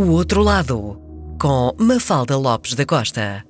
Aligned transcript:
O 0.00 0.12
Outro 0.12 0.42
Lado, 0.42 0.98
com 1.38 1.74
Mafalda 1.78 2.34
Lopes 2.34 2.72
da 2.72 2.86
Costa. 2.86 3.44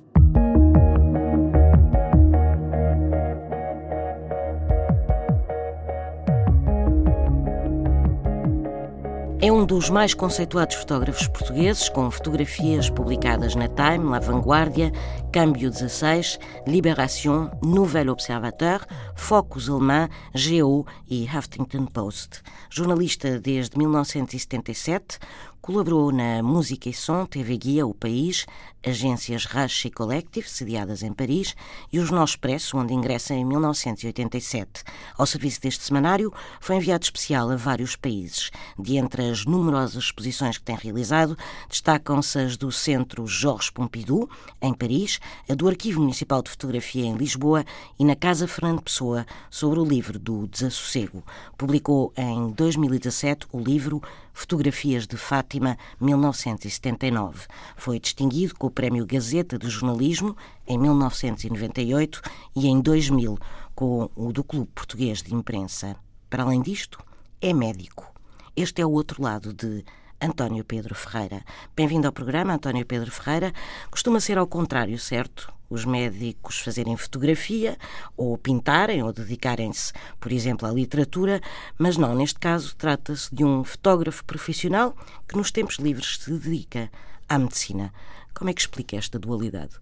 É 9.43 9.51
um 9.51 9.65
dos 9.65 9.89
mais 9.89 10.13
conceituados 10.13 10.75
fotógrafos 10.75 11.27
portugueses, 11.27 11.89
com 11.89 12.11
fotografias 12.11 12.91
publicadas 12.91 13.55
na 13.55 13.67
Time, 13.67 14.11
La 14.11 14.19
Vanguardia, 14.19 14.91
Câmbio 15.33 15.71
16, 15.71 16.37
Libération, 16.67 17.49
Nouvel 17.63 18.09
Observateur, 18.09 18.85
Focus 19.15 19.67
Alemã, 19.67 20.07
Geo 20.35 20.85
e 21.09 21.23
Huffington 21.25 21.87
Post. 21.87 22.43
Jornalista 22.69 23.39
desde 23.39 23.79
1977, 23.79 25.17
Colaborou 25.61 26.11
na 26.11 26.41
Música 26.41 26.89
e 26.89 26.93
Som, 26.93 27.23
TV 27.23 27.55
Guia, 27.55 27.85
O 27.85 27.93
País, 27.93 28.47
agências 28.83 29.45
Rush 29.45 29.85
e 29.85 29.91
Collective, 29.91 30.49
sediadas 30.49 31.03
em 31.03 31.13
Paris, 31.13 31.55
e 31.93 31.99
o 31.99 32.03
Jornal 32.03 32.25
Expresso, 32.25 32.77
onde 32.77 32.95
ingressa 32.95 33.35
em 33.35 33.45
1987. 33.45 34.83
Ao 35.15 35.27
serviço 35.27 35.61
deste 35.61 35.83
semanário, 35.83 36.33
foi 36.59 36.77
enviado 36.77 37.03
especial 37.03 37.51
a 37.51 37.55
vários 37.55 37.95
países. 37.95 38.49
De 38.77 38.97
entre 38.97 39.29
as 39.29 39.45
numerosas 39.45 40.05
exposições 40.05 40.57
que 40.57 40.63
tem 40.63 40.75
realizado, 40.75 41.37
destacam-se 41.69 42.39
as 42.39 42.57
do 42.57 42.71
Centro 42.71 43.27
Georges 43.27 43.69
Pompidou, 43.69 44.27
em 44.59 44.73
Paris, 44.73 45.19
a 45.47 45.53
do 45.53 45.67
Arquivo 45.67 46.01
Municipal 46.01 46.41
de 46.41 46.49
Fotografia, 46.49 47.05
em 47.05 47.15
Lisboa, 47.15 47.63
e 47.99 48.03
na 48.03 48.15
Casa 48.15 48.47
Fernando 48.47 48.81
Pessoa, 48.81 49.27
sobre 49.51 49.79
o 49.79 49.85
livro 49.85 50.17
do 50.17 50.47
Desassossego. 50.47 51.23
Publicou 51.55 52.11
em 52.17 52.49
2017 52.49 53.45
o 53.51 53.59
livro 53.59 54.01
Fotografias 54.33 55.07
de 55.07 55.17
Fátima, 55.17 55.77
1979. 55.99 57.47
Foi 57.75 57.99
distinguido 57.99 58.55
com 58.55 58.67
o 58.67 58.71
Prémio 58.71 59.05
Gazeta 59.05 59.57
de 59.57 59.69
Jornalismo 59.69 60.35
em 60.67 60.77
1998 60.77 62.21
e 62.55 62.67
em 62.67 62.81
2000 62.81 63.37
com 63.75 64.09
o 64.15 64.31
do 64.31 64.43
Clube 64.43 64.69
Português 64.73 65.21
de 65.21 65.33
Imprensa. 65.33 65.95
Para 66.29 66.43
além 66.43 66.61
disto, 66.61 66.99
é 67.41 67.53
médico. 67.53 68.13
Este 68.55 68.81
é 68.81 68.85
o 68.85 68.91
outro 68.91 69.23
lado 69.23 69.53
de 69.53 69.83
António 70.21 70.63
Pedro 70.63 70.93
Ferreira. 70.93 71.43
Bem-vindo 71.75 72.07
ao 72.07 72.13
programa, 72.13 72.53
António 72.53 72.85
Pedro 72.85 73.11
Ferreira. 73.11 73.51
Costuma 73.89 74.19
ser 74.19 74.37
ao 74.37 74.45
contrário, 74.45 74.99
certo? 74.99 75.51
Os 75.71 75.85
médicos 75.85 76.59
fazerem 76.59 76.97
fotografia, 76.97 77.77
ou 78.17 78.37
pintarem, 78.37 79.01
ou 79.01 79.13
dedicarem-se, 79.13 79.93
por 80.19 80.29
exemplo, 80.29 80.67
à 80.67 80.71
literatura, 80.71 81.39
mas 81.77 81.95
não, 81.95 82.13
neste 82.13 82.37
caso 82.37 82.75
trata-se 82.75 83.33
de 83.33 83.45
um 83.45 83.63
fotógrafo 83.63 84.21
profissional 84.25 84.93
que 85.25 85.37
nos 85.37 85.49
tempos 85.49 85.77
livres 85.77 86.17
se 86.17 86.29
dedica 86.29 86.91
à 87.29 87.39
medicina. 87.39 87.93
Como 88.33 88.49
é 88.49 88.53
que 88.53 88.59
explica 88.59 88.97
esta 88.97 89.17
dualidade? 89.17 89.79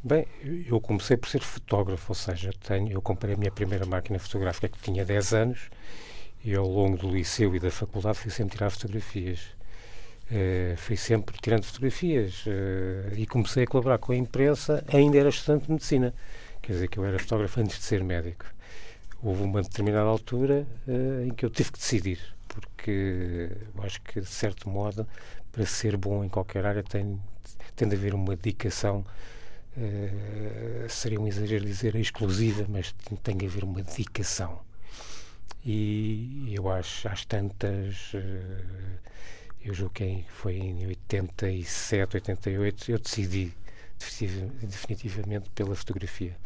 Bem, 0.00 0.28
eu 0.68 0.80
comecei 0.80 1.16
por 1.16 1.28
ser 1.28 1.40
fotógrafo, 1.40 2.12
ou 2.12 2.14
seja, 2.14 2.52
tenho, 2.60 2.92
eu 2.92 3.02
comprei 3.02 3.34
a 3.34 3.36
minha 3.36 3.50
primeira 3.50 3.84
máquina 3.84 4.18
fotográfica 4.20 4.68
que 4.68 4.78
tinha 4.78 5.04
10 5.04 5.34
anos 5.34 5.70
e 6.44 6.54
ao 6.54 6.68
longo 6.68 6.96
do 6.96 7.10
liceu 7.10 7.56
e 7.56 7.58
da 7.58 7.70
faculdade 7.70 8.18
fui 8.18 8.30
sempre 8.30 8.56
tirar 8.56 8.70
fotografias. 8.70 9.40
Uh, 10.30 10.76
fui 10.76 10.96
sempre 10.96 11.36
tirando 11.40 11.64
fotografias 11.64 12.44
uh, 12.46 13.14
e 13.14 13.26
comecei 13.26 13.64
a 13.64 13.66
colaborar 13.66 13.98
com 13.98 14.12
a 14.12 14.16
imprensa, 14.16 14.82
ainda 14.92 15.18
era 15.18 15.28
estudante 15.28 15.66
de 15.66 15.72
medicina, 15.72 16.14
quer 16.62 16.72
dizer 16.72 16.88
que 16.88 16.98
eu 16.98 17.04
era 17.04 17.18
fotógrafo 17.18 17.60
antes 17.60 17.78
de 17.78 17.84
ser 17.84 18.02
médico. 18.02 18.46
Houve 19.22 19.42
uma 19.42 19.62
determinada 19.62 20.08
altura 20.08 20.66
uh, 20.88 21.26
em 21.26 21.30
que 21.30 21.44
eu 21.44 21.50
tive 21.50 21.72
que 21.72 21.78
decidir, 21.78 22.18
porque 22.48 23.50
acho 23.82 24.00
que, 24.02 24.20
de 24.20 24.26
certo 24.26 24.68
modo, 24.68 25.06
para 25.52 25.66
ser 25.66 25.96
bom 25.96 26.24
em 26.24 26.28
qualquer 26.28 26.64
área 26.64 26.82
tem, 26.82 27.20
tem 27.76 27.88
de 27.88 27.94
haver 27.94 28.14
uma 28.14 28.34
dedicação. 28.34 29.04
seria 30.88 31.20
um 31.20 31.26
exagero 31.26 31.64
dizer 31.64 31.94
exclusiva, 31.96 32.64
mas 32.68 32.92
tem, 32.92 33.16
tem 33.18 33.36
de 33.36 33.46
haver 33.46 33.64
uma 33.64 33.82
dedicação 33.82 34.60
e 35.64 36.52
eu 36.54 36.70
acho, 36.70 37.08
às 37.08 37.24
tantas, 37.24 38.12
eh, 38.14 38.98
eu 39.64 39.74
julgo 39.74 39.94
que 39.94 40.24
foi 40.28 40.56
em 40.56 40.86
87, 40.86 42.16
88, 42.16 42.90
eu 42.92 42.98
decidi 42.98 43.52
definitivamente 44.62 45.48
pela 45.50 45.74
fotografia. 45.74 46.36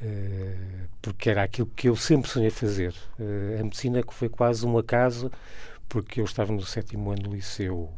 Eh, 0.00 0.56
porque 1.02 1.30
era 1.30 1.42
aquilo 1.42 1.70
que 1.76 1.88
eu 1.88 1.96
sempre 1.96 2.30
sonhei 2.30 2.50
fazer. 2.50 2.94
Eh, 3.18 3.58
a 3.60 3.64
medicina 3.64 4.02
foi 4.08 4.28
quase 4.28 4.64
um 4.66 4.78
acaso, 4.78 5.30
porque 5.88 6.20
eu 6.20 6.24
estava 6.24 6.52
no 6.52 6.64
sétimo 6.64 7.10
ano 7.10 7.22
do 7.22 7.34
liceu 7.34 7.90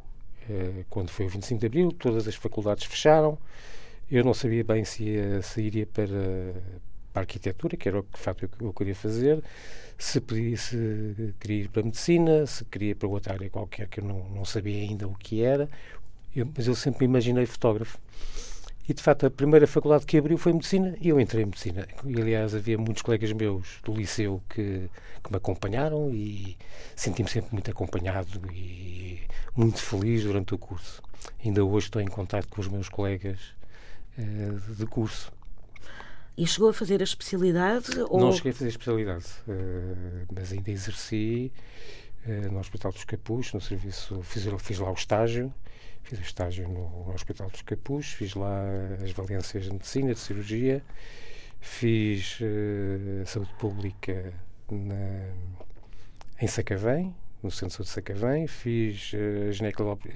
quando 0.88 1.10
foi 1.10 1.26
o 1.26 1.28
25 1.28 1.60
de 1.60 1.66
Abril, 1.66 1.92
todas 1.92 2.26
as 2.26 2.34
faculdades 2.34 2.84
fecharam, 2.84 3.38
eu 4.10 4.24
não 4.24 4.34
sabia 4.34 4.64
bem 4.64 4.84
se, 4.84 5.04
ia, 5.04 5.86
para, 5.86 6.08
para 7.12 7.20
a 7.20 7.20
arquitetura, 7.20 7.76
que 7.76 7.88
era 7.88 8.00
o 8.00 8.02
que 8.02 8.18
de 8.18 8.20
facto 8.20 8.42
eu, 8.42 8.66
eu 8.66 8.72
queria 8.72 8.94
fazer, 8.94 9.42
se, 10.00 10.20
se 10.56 11.34
queria 11.38 11.64
ir 11.64 11.68
para 11.68 11.82
a 11.82 11.84
medicina, 11.84 12.46
se 12.46 12.64
queria 12.64 12.94
para 12.96 13.08
outra 13.08 13.34
área 13.34 13.50
qualquer 13.50 13.86
que 13.88 14.00
eu 14.00 14.04
não, 14.04 14.24
não 14.30 14.44
sabia 14.44 14.80
ainda 14.80 15.06
o 15.06 15.14
que 15.14 15.42
era, 15.42 15.68
eu, 16.34 16.48
mas 16.56 16.66
eu 16.66 16.74
sempre 16.74 17.06
me 17.06 17.12
imaginei 17.12 17.44
fotógrafo. 17.46 17.98
E 18.88 18.94
de 18.94 19.02
facto 19.02 19.26
a 19.26 19.30
primeira 19.30 19.66
faculdade 19.66 20.06
que 20.06 20.16
abriu 20.16 20.36
foi 20.36 20.52
medicina 20.52 20.96
e 21.00 21.10
eu 21.10 21.20
entrei 21.20 21.42
em 21.42 21.46
medicina. 21.46 21.86
E 22.04 22.20
aliás 22.20 22.54
havia 22.54 22.76
muitos 22.78 23.02
colegas 23.02 23.30
meus 23.32 23.78
do 23.84 23.92
liceu 23.92 24.42
que, 24.48 24.90
que 25.22 25.30
me 25.30 25.36
acompanharam 25.36 26.10
e 26.10 26.56
senti-me 26.96 27.28
sempre 27.28 27.52
muito 27.52 27.70
acompanhado 27.70 28.40
e 28.52 29.20
muito 29.54 29.80
feliz 29.80 30.24
durante 30.24 30.54
o 30.54 30.58
curso. 30.58 31.02
Ainda 31.44 31.64
hoje 31.64 31.86
estou 31.86 32.02
em 32.02 32.08
contato 32.08 32.48
com 32.48 32.60
os 32.60 32.68
meus 32.68 32.88
colegas 32.88 33.38
uh, 34.18 34.74
de 34.74 34.86
curso. 34.86 35.30
E 36.36 36.46
chegou 36.46 36.70
a 36.70 36.72
fazer 36.72 37.00
a 37.00 37.04
especialidade? 37.04 37.96
Não 38.10 38.32
cheguei 38.32 38.52
a 38.52 38.54
fazer 38.54 38.66
a 38.66 38.68
especialidade, 38.68 39.26
uh, 39.46 40.26
mas 40.32 40.52
ainda 40.52 40.70
exerci 40.70 41.52
uh, 42.26 42.52
no 42.52 42.58
Hospital 42.58 42.92
dos 42.92 43.04
Capuz, 43.04 43.52
no 43.52 43.60
serviço, 43.60 44.22
fiz, 44.22 44.46
fiz 44.58 44.78
lá 44.78 44.90
o 44.90 44.94
estágio, 44.94 45.52
fiz 46.02 46.18
o 46.18 46.22
estágio 46.22 46.68
no, 46.68 47.04
no, 47.06 47.14
Hospital 47.14 47.50
dos 47.50 47.62
Capuz, 47.62 48.06
fiz 48.06 48.34
lá 48.34 48.62
as 49.02 49.12
valências 49.12 49.64
de 49.64 49.72
medicina, 49.72 50.14
de 50.14 50.20
cirurgia, 50.20 50.82
fiz 51.60 52.38
uh, 52.40 53.26
saúde 53.26 53.52
pública 53.58 54.32
na, 54.70 55.28
em 56.40 56.46
Sacavém, 56.46 57.14
no 57.42 57.50
Centro 57.50 57.68
de 57.68 57.74
Saúde 57.74 57.88
de 57.88 57.94
Sacavém, 57.94 58.46
fiz 58.46 59.12
uh, 59.12 59.52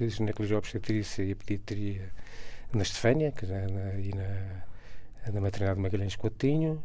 ginecologia 0.07 0.57
obstetrícia 0.57 1.23
e 1.23 1.35
pediatria 1.35 2.11
na 2.73 2.81
Estefânia, 2.81 3.31
que 3.31 3.45
na, 3.45 3.67
na, 3.67 3.93
e 3.95 4.09
na 4.09 4.65
na 5.33 5.41
maternidade 5.41 5.77
de 5.77 5.81
Magalhães 5.81 6.15
Coutinho 6.15 6.83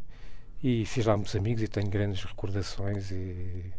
e 0.62 0.84
fiz 0.84 1.06
lá 1.06 1.17
muitos 1.17 1.34
amigos 1.34 1.62
e 1.62 1.69
tenho 1.69 1.89
grandes 1.89 2.23
recordações 2.25 3.11
e, 3.11 3.15
e 3.15 3.73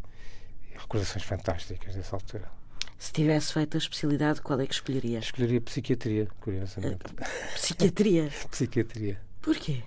recordações 0.77 1.23
fantásticas 1.23 1.95
dessa 1.95 2.15
altura. 2.15 2.49
Se 2.97 3.11
tivesse 3.13 3.53
feito 3.53 3.75
a 3.75 3.79
especialidade, 3.79 4.41
qual 4.41 4.59
é 4.59 4.67
que 4.67 4.73
escolheria? 4.73 5.19
Escolheria 5.19 5.59
psiquiatria, 5.59 6.27
curiosamente. 6.39 7.03
Uh, 7.05 7.53
psiquiatria? 7.55 8.29
psiquiatria. 8.51 9.19
Porquê? 9.41 9.81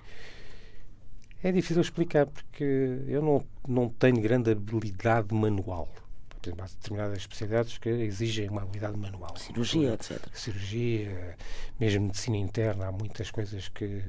É 1.43 1.53
difícil 1.53 1.81
explicar 1.81 2.27
porque 2.27 2.65
eu 3.07 3.23
não, 3.23 3.47
não 3.69 3.89
tenho 3.89 4.21
grande 4.21 4.51
habilidade 4.51 5.33
manual. 5.33 5.89
Por 6.29 6.49
exemplo, 6.49 6.65
há 6.65 6.67
determinadas 6.67 7.19
especialidades 7.19 7.79
que 7.79 7.89
exigem 7.89 8.49
uma 8.49 8.63
habilidade 8.63 8.97
manual. 8.97 9.37
Cirurgia, 9.37 9.95
etc. 9.95 10.19
Cirurgia, 10.33 11.37
mesmo 11.79 12.07
medicina 12.07 12.37
interna, 12.37 12.87
há 12.89 12.93
muitas 12.93 13.31
coisas 13.31 13.69
que 13.69 14.03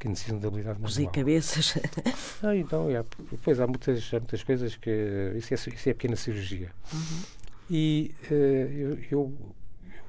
que 0.00 0.08
necessitam 0.08 0.40
de 0.40 0.46
habilidade 0.46 0.80
manual. 0.80 0.90
Cozir 0.90 1.10
cabeças. 1.10 1.74
Ah, 2.42 2.56
então, 2.56 2.88
é, 2.88 3.04
pois 3.42 3.60
há 3.60 3.66
muitas, 3.66 4.14
há 4.14 4.18
muitas 4.18 4.42
coisas 4.42 4.74
que. 4.74 4.90
Isso 5.36 5.52
é, 5.52 5.56
isso 5.56 5.90
é 5.90 5.92
pequena 5.92 6.16
cirurgia. 6.16 6.70
Uhum. 6.90 7.22
E 7.68 8.14
uh, 8.30 8.34
eu, 8.34 8.98
eu, 9.10 9.32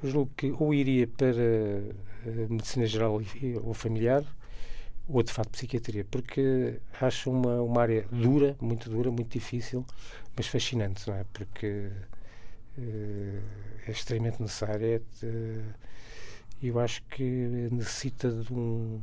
julgo 0.02 0.30
que 0.34 0.50
ou 0.58 0.72
iria 0.72 1.06
para 1.06 1.26
uh, 1.28 2.48
medicina 2.48 2.86
geral 2.86 3.20
ou 3.62 3.74
familiar, 3.74 4.24
ou 5.06 5.22
de 5.22 5.30
facto 5.30 5.50
psiquiatria, 5.50 6.06
porque 6.10 6.80
acho 7.02 7.30
uma, 7.30 7.60
uma 7.60 7.82
área 7.82 8.06
dura, 8.10 8.56
muito 8.60 8.88
dura, 8.88 9.10
muito 9.10 9.30
difícil, 9.30 9.84
mas 10.34 10.46
fascinante, 10.46 11.06
não 11.06 11.14
é? 11.14 11.24
Porque 11.34 11.90
uh, 12.78 13.42
é 13.86 13.90
extremamente 13.90 14.40
necessária. 14.40 15.02
É 15.22 15.62
eu 16.62 16.78
acho 16.78 17.02
que 17.10 17.22
necessita 17.72 18.30
de 18.30 18.54
um 18.54 19.00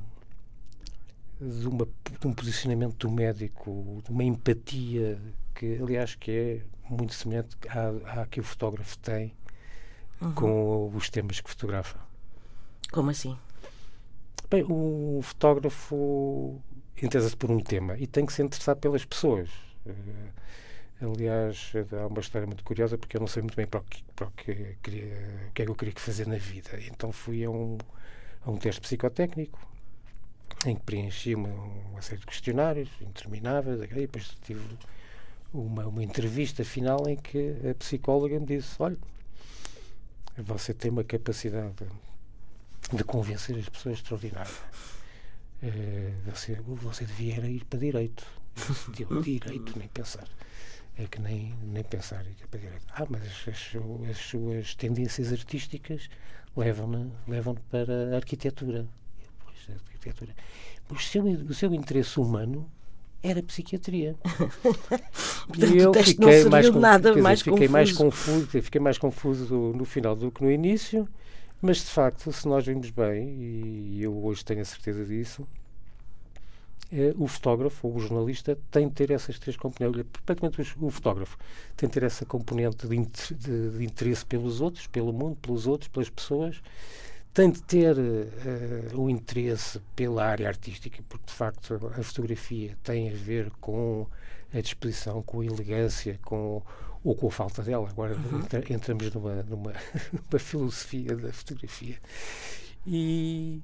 de, 1.39 1.67
uma, 1.67 1.85
de 2.19 2.27
um 2.27 2.33
posicionamento 2.33 2.95
do 2.95 3.11
médico, 3.11 4.01
de 4.03 4.11
uma 4.11 4.23
empatia 4.23 5.19
que, 5.55 5.77
aliás, 5.81 6.15
que 6.15 6.31
é 6.31 6.61
muito 6.89 7.13
semelhante 7.13 7.55
à, 7.69 8.21
à 8.21 8.25
que 8.25 8.39
o 8.39 8.43
fotógrafo 8.43 8.97
tem 8.99 9.33
uhum. 10.21 10.33
com 10.33 10.95
os 10.95 11.09
temas 11.09 11.39
que 11.39 11.49
fotografa. 11.49 11.99
Como 12.91 13.09
assim? 13.09 13.37
Bem, 14.49 14.65
o 14.67 15.19
fotógrafo 15.21 16.59
interessa-se 17.01 17.37
por 17.37 17.51
um 17.51 17.59
tema 17.59 17.97
e 17.97 18.07
tem 18.07 18.25
que 18.25 18.33
se 18.33 18.41
interessar 18.41 18.75
pelas 18.75 19.05
pessoas. 19.05 19.49
Uh, 19.85 20.39
Aliás, 21.01 21.71
há 21.93 22.07
uma 22.07 22.19
história 22.19 22.45
muito 22.45 22.61
curiosa 22.61 22.97
porque 22.97 23.15
eu 23.15 23.21
não 23.21 23.27
sei 23.27 23.41
muito 23.41 23.55
bem 23.55 23.65
para 23.65 23.79
o 23.79 23.83
que, 23.83 24.03
para 24.13 24.27
o 24.27 24.31
que, 24.31 24.75
queria, 24.83 25.47
o 25.47 25.53
que 25.53 25.61
é 25.61 25.65
que 25.65 25.71
eu 25.71 25.75
queria 25.75 25.93
fazer 25.95 26.27
na 26.27 26.35
vida. 26.35 26.71
Então 26.87 27.11
fui 27.13 27.43
a 27.45 27.49
um, 27.49 27.77
a 28.41 28.51
um 28.51 28.57
teste 28.57 28.81
psicotécnico 28.81 29.59
em 30.65 30.75
que 30.75 30.83
preenchi 30.83 31.35
uma, 31.35 31.49
uma 31.49 32.01
série 32.01 32.19
de 32.19 32.25
questionários 32.25 32.89
intermináveis. 33.01 33.81
E 33.81 33.87
depois 33.87 34.37
tive 34.43 34.61
uma, 35.53 35.87
uma 35.87 36.03
entrevista 36.03 36.63
final 36.63 37.07
em 37.07 37.15
que 37.15 37.55
a 37.69 37.73
psicóloga 37.75 38.39
me 38.39 38.45
disse: 38.45 38.75
Olha, 38.79 38.97
você 40.37 40.73
tem 40.73 40.91
uma 40.91 41.03
capacidade 41.03 41.85
de 42.93 43.03
convencer 43.03 43.57
as 43.57 43.69
pessoas 43.69 43.95
extraordinária. 43.97 44.51
Uh, 45.61 46.31
você, 46.31 46.55
você 46.55 47.05
devia 47.05 47.45
ir 47.45 47.65
para 47.65 47.79
direito. 47.79 48.25
Eu 48.99 49.21
direito, 49.21 49.77
nem 49.77 49.87
pensar 49.87 50.27
é 50.99 51.07
que 51.07 51.21
nem, 51.21 51.55
nem 51.63 51.83
pensar 51.83 52.25
ah, 52.91 53.05
mas 53.09 53.21
as, 53.47 53.75
as, 54.09 54.17
suas 54.17 54.75
tendências 54.75 55.31
artísticas 55.31 56.09
levam-no 56.57 57.09
levam 57.25 57.55
para 57.71 58.13
a 58.13 58.15
arquitetura. 58.17 58.85
Pois, 59.69 59.81
a 59.81 59.93
arquitetura. 59.93 60.35
Mas 60.89 60.99
o 60.99 61.07
seu, 61.07 61.23
o 61.23 61.53
seu 61.53 61.73
interesse 61.73 62.19
humano 62.19 62.69
era 63.21 63.43
psiquiatria. 63.43 64.15
e 65.57 65.77
eu 65.77 65.93
fiquei, 65.93 66.45
mais, 66.45 66.69
nada 66.73 67.09
dizer, 67.09 67.21
mais, 67.21 67.41
fiquei 67.41 67.67
confuso. 67.67 67.71
mais 67.71 67.91
confuso. 67.91 68.47
Fiquei 68.47 68.81
mais 68.81 68.97
confuso 68.97 69.55
no 69.75 69.85
final 69.85 70.15
do 70.15 70.31
que 70.31 70.43
no 70.43 70.51
início, 70.51 71.07
mas 71.61 71.77
de 71.77 71.85
facto, 71.85 72.31
se 72.31 72.47
nós 72.47 72.65
vimos 72.65 72.89
bem, 72.89 73.29
e 73.39 74.01
eu 74.01 74.25
hoje 74.25 74.43
tenho 74.43 74.61
a 74.61 74.65
certeza 74.65 75.05
disso, 75.05 75.47
é, 76.91 77.13
o 77.17 77.27
fotógrafo 77.27 77.87
ou 77.87 77.95
o 77.95 77.99
jornalista 77.99 78.57
tem 78.71 78.87
de 78.87 78.93
ter 78.93 79.11
essas 79.11 79.37
três 79.37 79.55
componentes. 79.55 80.03
Praticamente 80.25 80.75
o 80.79 80.89
fotógrafo 80.89 81.37
tem 81.77 81.87
de 81.87 81.93
ter 81.93 82.03
essa 82.03 82.25
componente 82.25 82.87
de, 82.87 82.97
de, 83.35 83.77
de 83.77 83.85
interesse 83.85 84.25
pelos 84.25 84.59
outros, 84.59 84.87
pelo 84.87 85.13
mundo, 85.13 85.35
pelos 85.35 85.67
outros, 85.67 85.87
pelas 85.89 86.09
pessoas. 86.09 86.61
Tem 87.33 87.49
de 87.51 87.61
ter 87.61 87.95
uh, 87.97 88.99
o 88.99 89.09
interesse 89.09 89.79
pela 89.95 90.25
área 90.25 90.47
artística, 90.47 91.01
porque 91.07 91.27
de 91.27 91.33
facto 91.33 91.79
a 91.97 92.03
fotografia 92.03 92.75
tem 92.83 93.09
a 93.09 93.13
ver 93.15 93.51
com 93.61 94.07
a 94.53 94.59
disposição, 94.59 95.21
com 95.21 95.41
a 95.41 95.45
elegância, 95.45 96.19
com 96.23 96.61
ou 97.03 97.15
com 97.15 97.27
a 97.27 97.31
falta 97.31 97.61
dela. 97.61 97.87
Agora 97.89 98.15
uhum. 98.15 98.41
entramos 98.69 99.13
numa, 99.13 99.43
numa, 99.43 99.73
numa 100.11 100.39
filosofia 100.39 101.15
da 101.15 101.31
fotografia. 101.31 101.97
E 102.85 103.61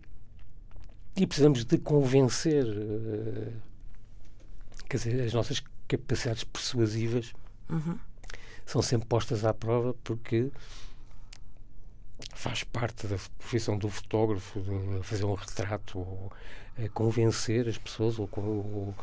e 1.18 1.26
precisamos 1.26 1.64
de 1.64 1.78
convencer, 1.78 2.66
uh, 2.66 3.54
quer 4.90 4.98
dizer, 4.98 5.22
as 5.22 5.34
nossas 5.34 5.64
capacidades 5.88 6.44
persuasivas 6.44 7.32
uhum. 7.70 7.98
são 8.66 8.82
sempre 8.82 9.08
postas 9.08 9.46
à 9.46 9.54
prova 9.54 9.96
porque 10.04 10.52
faz 12.34 12.64
parte 12.64 13.08
da 13.08 13.18
profissão 13.38 13.78
do 13.78 13.90
fotógrafo 13.90 14.60
de 14.60 15.04
fazer 15.04 15.26
um 15.26 15.34
retrato 15.34 16.00
ou 16.00 16.32
uh, 16.78 16.90
convencer 16.94 17.68
as 17.68 17.78
pessoas 17.78 18.20
ou, 18.20 18.30
ou, 18.36 18.96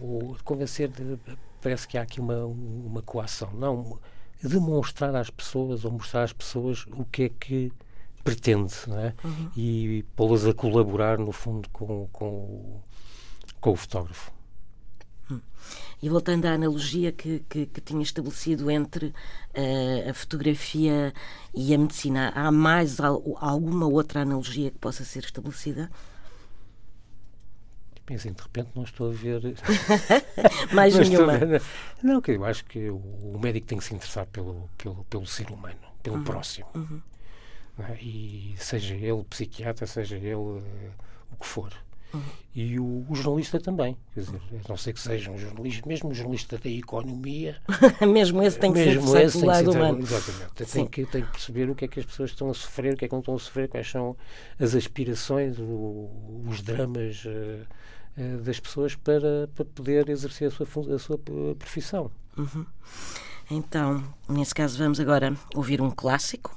ou 0.00 0.36
convencer 0.44 0.88
de, 0.88 1.18
parece 1.60 1.86
que 1.86 1.98
há 1.98 2.02
aqui 2.02 2.20
uma, 2.20 2.44
uma 2.44 3.02
coação 3.02 3.52
não 3.52 3.98
demonstrar 4.42 5.14
às 5.14 5.30
pessoas 5.30 5.84
ou 5.84 5.92
mostrar 5.92 6.24
às 6.24 6.32
pessoas 6.32 6.84
o 6.88 7.04
que 7.04 7.24
é 7.24 7.28
que 7.28 7.72
pretende, 8.24 8.74
é? 8.90 9.14
Uhum. 9.24 9.50
E 9.56 10.04
pô-las 10.16 10.46
a 10.46 10.54
colaborar, 10.54 11.18
no 11.18 11.32
fundo, 11.32 11.68
com, 11.70 12.08
com, 12.12 12.80
com 13.60 13.70
o 13.70 13.76
fotógrafo. 13.76 14.32
E 16.02 16.08
voltando 16.08 16.46
à 16.46 16.52
analogia 16.52 17.12
que, 17.12 17.44
que, 17.48 17.66
que 17.66 17.80
tinha 17.80 18.02
estabelecido 18.02 18.70
entre 18.70 19.06
uh, 19.06 20.10
a 20.10 20.14
fotografia 20.14 21.12
e 21.54 21.74
a 21.74 21.78
medicina, 21.78 22.32
há 22.34 22.50
mais 22.50 22.98
al 23.00 23.22
alguma 23.40 23.86
outra 23.86 24.22
analogia 24.22 24.70
que 24.70 24.78
possa 24.78 25.04
ser 25.04 25.24
estabelecida? 25.24 25.90
Assim, 28.14 28.32
de 28.32 28.42
repente 28.42 28.70
não 28.74 28.82
estou 28.82 29.10
a 29.10 29.14
ver. 29.14 29.40
mais 30.74 30.94
não 30.94 31.02
nenhuma. 31.02 31.38
Ver, 31.38 31.62
não, 32.02 32.20
que 32.20 32.32
eu 32.32 32.44
acho 32.44 32.64
que 32.64 32.90
o, 32.90 32.96
o, 32.96 33.38
médico 33.40 33.66
tem 33.66 33.78
que 33.78 33.84
se 33.84 33.94
interessar 33.94 34.26
pelo, 34.26 34.68
pelo, 34.76 35.04
pelo 35.04 35.26
ser 35.26 35.50
humano, 35.50 35.78
pelo 36.02 36.16
uhum. 36.16 36.24
próximo. 36.24 36.66
Uhum. 36.74 37.00
É? 37.78 38.02
E 38.02 38.54
seja 38.58 38.94
ele 38.94 39.24
psiquiatra, 39.24 39.86
seja 39.86 40.16
ele 40.16 40.34
uh, 40.34 40.62
o 41.30 41.36
que 41.40 41.46
for. 41.46 41.72
E 42.54 42.78
o, 42.78 43.06
o, 43.08 43.14
jornalista 43.14 43.58
também, 43.58 43.96
quer 44.12 44.20
dizer, 44.20 44.40
a 44.64 44.68
não 44.68 44.76
ser 44.76 44.92
que 44.92 45.00
seja 45.00 45.30
um 45.30 45.38
jornalista, 45.38 45.88
mesmo 45.88 46.10
um 46.10 46.14
jornalista 46.14 46.58
da 46.58 46.68
economia, 46.68 47.56
mesmo 48.06 48.42
esse 48.42 48.58
tem 48.58 48.70
que 48.72 48.78
mesmo 48.78 49.08
ser 49.08 49.24
esse 49.24 49.42
lado 49.42 49.70
humano. 49.70 50.00
Exatamente, 50.00 50.64
tem 50.66 50.86
que, 50.86 51.06
tem 51.06 51.24
que 51.24 51.30
perceber 51.30 51.70
o 51.70 51.74
que 51.74 51.86
é 51.86 51.88
que 51.88 52.00
as 52.00 52.04
pessoas 52.06 52.30
estão 52.30 52.50
a 52.50 52.54
sofrer, 52.54 52.92
o 52.92 52.96
que 52.96 53.06
é 53.06 53.08
que 53.08 53.12
não 53.14 53.20
estão 53.20 53.34
a 53.34 53.38
sofrer, 53.38 53.68
quais 53.68 53.90
são 53.90 54.14
as 54.58 54.74
aspirações, 54.74 55.58
o, 55.58 56.10
os 56.46 56.60
dramas 56.60 57.24
uh, 57.24 57.66
uh, 58.18 58.42
das 58.42 58.60
pessoas 58.60 58.94
para, 58.94 59.48
para 59.54 59.64
poder 59.64 60.10
exercer 60.10 60.48
a 60.48 60.50
sua, 60.50 60.94
a 60.94 60.98
sua 60.98 61.18
profissão. 61.58 62.10
Uhum. 62.36 62.66
Então, 63.54 64.02
nesse 64.26 64.54
caso, 64.54 64.78
vamos 64.78 64.98
agora 64.98 65.36
ouvir 65.54 65.82
um 65.82 65.90
clássico 65.90 66.56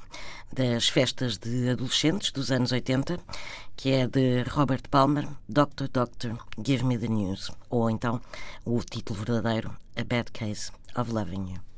das 0.54 0.88
festas 0.88 1.38
de 1.38 1.68
adolescentes 1.70 2.32
dos 2.32 2.52
anos 2.52 2.72
80, 2.72 3.20
que 3.76 3.92
é 3.92 4.08
de 4.08 4.44
Robert 4.44 4.84
Palmer, 4.90 5.28
Doctor 5.50 5.90
Doctor, 5.90 6.38
Give 6.66 6.86
Me 6.86 6.98
the 6.98 7.10
News, 7.10 7.52
ou 7.70 7.90
então 7.90 8.22
o 8.64 8.82
título 8.82 9.20
verdadeiro, 9.20 9.76
A 9.94 10.06
Bad 10.06 10.32
Case 10.32 10.72
of 10.96 11.12
Loving 11.12 11.56
You. 11.56 11.75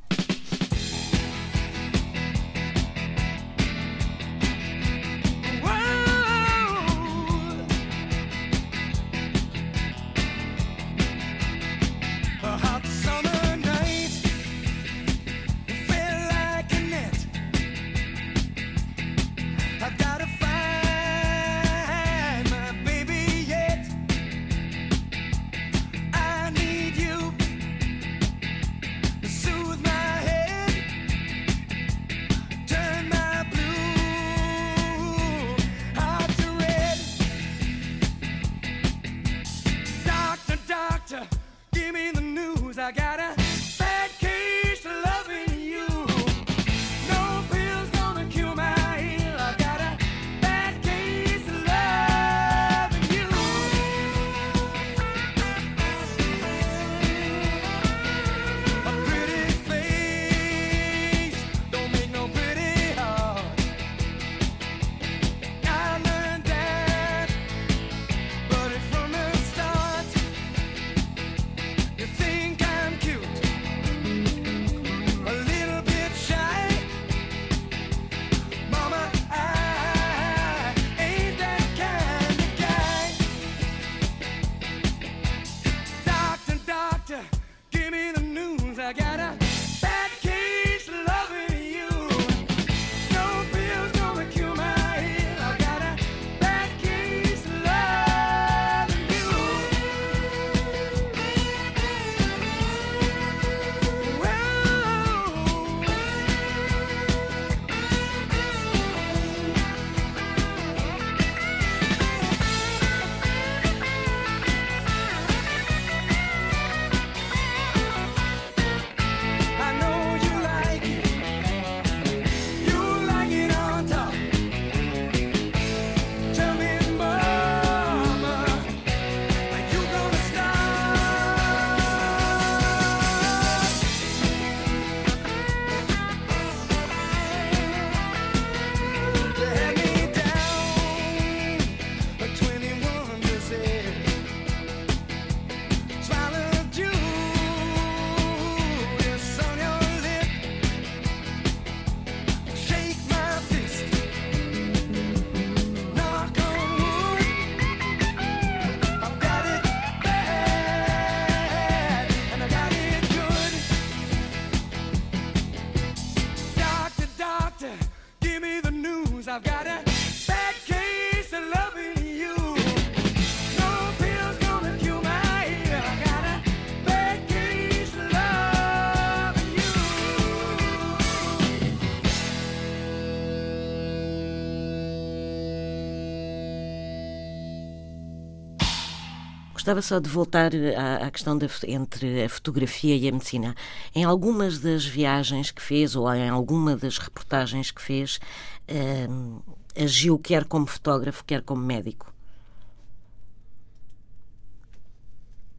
Gostava 189.68 189.82
só 189.82 189.98
de 189.98 190.08
voltar 190.08 190.50
à, 190.78 191.06
à 191.06 191.10
questão 191.10 191.36
da, 191.36 191.46
entre 191.66 192.24
a 192.24 192.28
fotografia 192.30 192.96
e 192.96 193.06
a 193.06 193.12
medicina. 193.12 193.54
Em 193.94 194.02
algumas 194.02 194.58
das 194.58 194.86
viagens 194.86 195.50
que 195.50 195.60
fez, 195.60 195.94
ou 195.94 196.10
em 196.14 196.26
alguma 196.26 196.74
das 196.74 196.96
reportagens 196.96 197.70
que 197.70 197.82
fez, 197.82 198.18
uh, 198.66 199.42
agiu 199.76 200.18
quer 200.18 200.46
como 200.46 200.66
fotógrafo, 200.66 201.22
quer 201.22 201.42
como 201.42 201.62
médico? 201.62 202.10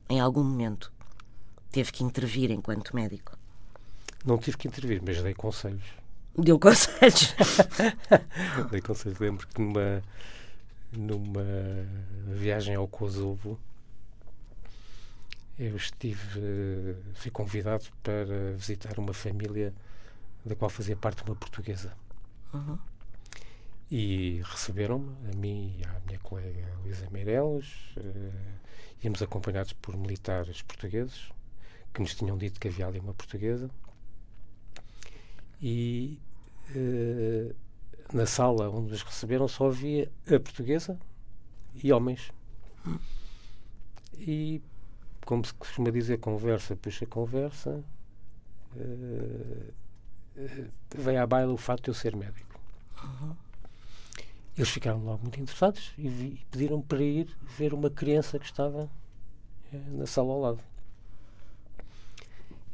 Em 0.10 0.20
algum 0.20 0.44
momento 0.44 0.92
teve 1.72 1.92
que 1.92 2.04
intervir 2.04 2.50
enquanto 2.50 2.96
médico? 2.96 3.38
Não 4.25 4.39
tive 4.39 4.58
que 4.58 4.68
intervir, 4.68 5.04
mas 5.06 5.22
dei 5.22 5.36
conselhos. 5.36 5.86
Deu 6.36 6.58
conselhos? 6.58 7.36
dei 8.72 8.82
conselhos. 8.82 9.20
Lembro 9.20 9.48
que 9.48 9.62
numa, 9.62 10.04
numa 10.92 11.46
viagem 12.34 12.74
ao 12.74 12.88
Kosovo 12.88 13.60
eu 15.60 15.75
estive, 15.75 16.96
fui 17.16 17.30
convidado 17.30 17.86
para 18.01 18.54
visitar 18.56 18.98
uma 18.98 19.13
família 19.13 19.74
da 20.46 20.56
qual 20.56 20.70
fazia 20.70 20.96
parte 20.96 21.22
uma 21.24 21.36
portuguesa. 21.36 21.94
Uhum. 22.54 22.80
E 23.92 24.42
receberam-me, 24.46 25.10
a 25.32 25.36
mim 25.36 25.75
e 25.78 25.86
à 25.86 26.00
minha 26.06 26.20
colega 26.20 26.66
Luísa 26.84 27.10
Meireles, 27.10 27.68
uh, 27.98 28.60
íamos 29.04 29.22
acompanhados 29.22 29.74
por 29.74 29.98
militares 29.98 30.62
portugueses, 30.62 31.30
que 31.94 32.00
nos 32.00 32.16
tinham 32.16 32.38
dito 32.38 32.60
que 32.60 32.68
havia 32.68 32.88
ali 32.88 33.00
uma 33.00 33.13
portuguesa. 33.13 33.70
E 35.62 36.20
uh, 36.75 37.56
na 38.13 38.25
sala 38.25 38.70
onde 38.70 38.92
nos 38.92 39.01
receberam 39.01 39.48
só 39.48 39.68
havia 39.68 40.10
a 40.25 40.39
portuguesa 40.39 40.98
e 41.84 41.92
homens. 41.92 42.32
E, 44.18 44.62
como 45.29 45.45
se 45.45 45.53
costuma 45.53 45.91
dizer, 45.91 46.17
conversa 46.17 46.75
puxa 46.75 47.05
conversa, 47.05 47.83
uh, 48.75 49.74
veio 50.98 51.21
à 51.21 51.27
baila 51.27 51.53
o 51.53 51.57
fato 51.57 51.83
de 51.83 51.89
eu 51.91 51.93
ser 51.93 52.15
médico. 52.15 52.59
Uhum. 53.03 53.36
Eles 54.57 54.69
ficaram 54.69 54.98
logo 55.03 55.21
muito 55.21 55.39
interessados 55.39 55.93
e, 56.00 56.09
vi, 56.09 56.25
e 56.29 56.45
pediram 56.50 56.81
para 56.81 57.03
ir 57.03 57.29
ver 57.59 57.75
uma 57.75 57.91
criança 57.91 58.39
que 58.39 58.45
estava 58.45 58.89
eh, 59.71 59.77
na 59.91 60.07
sala 60.07 60.33
ao 60.33 60.41
lado. 60.41 60.59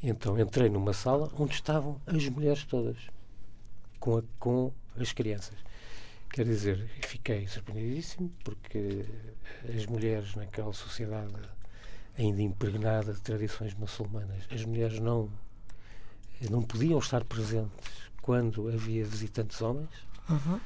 Então 0.01 0.39
entrei 0.39 0.69
numa 0.69 0.93
sala 0.93 1.29
onde 1.37 1.55
estavam 1.55 1.99
as 2.07 2.25
mulheres 2.29 2.63
todas, 2.63 2.95
com, 3.99 4.19
a, 4.19 4.23
com 4.39 4.71
as 4.97 5.11
crianças. 5.11 5.57
Quer 6.29 6.45
dizer, 6.45 6.89
fiquei 7.01 7.49
surpreendidíssimo 7.49 8.31
porque 8.45 9.03
as 9.75 9.85
mulheres 9.85 10.35
naquela 10.35 10.71
sociedade 10.71 11.33
ainda 12.17 12.41
impregnada 12.41 13.13
de 13.13 13.21
tradições 13.21 13.73
muçulmanas, 13.73 14.43
as 14.51 14.63
mulheres 14.65 14.99
não 14.99 15.29
não 16.49 16.61
podiam 16.61 16.99
estar 16.99 17.23
presentes 17.23 17.71
quando 18.21 18.67
havia 18.67 19.05
visitantes 19.05 19.61
homens. 19.61 19.89
Uhum. 20.29 20.59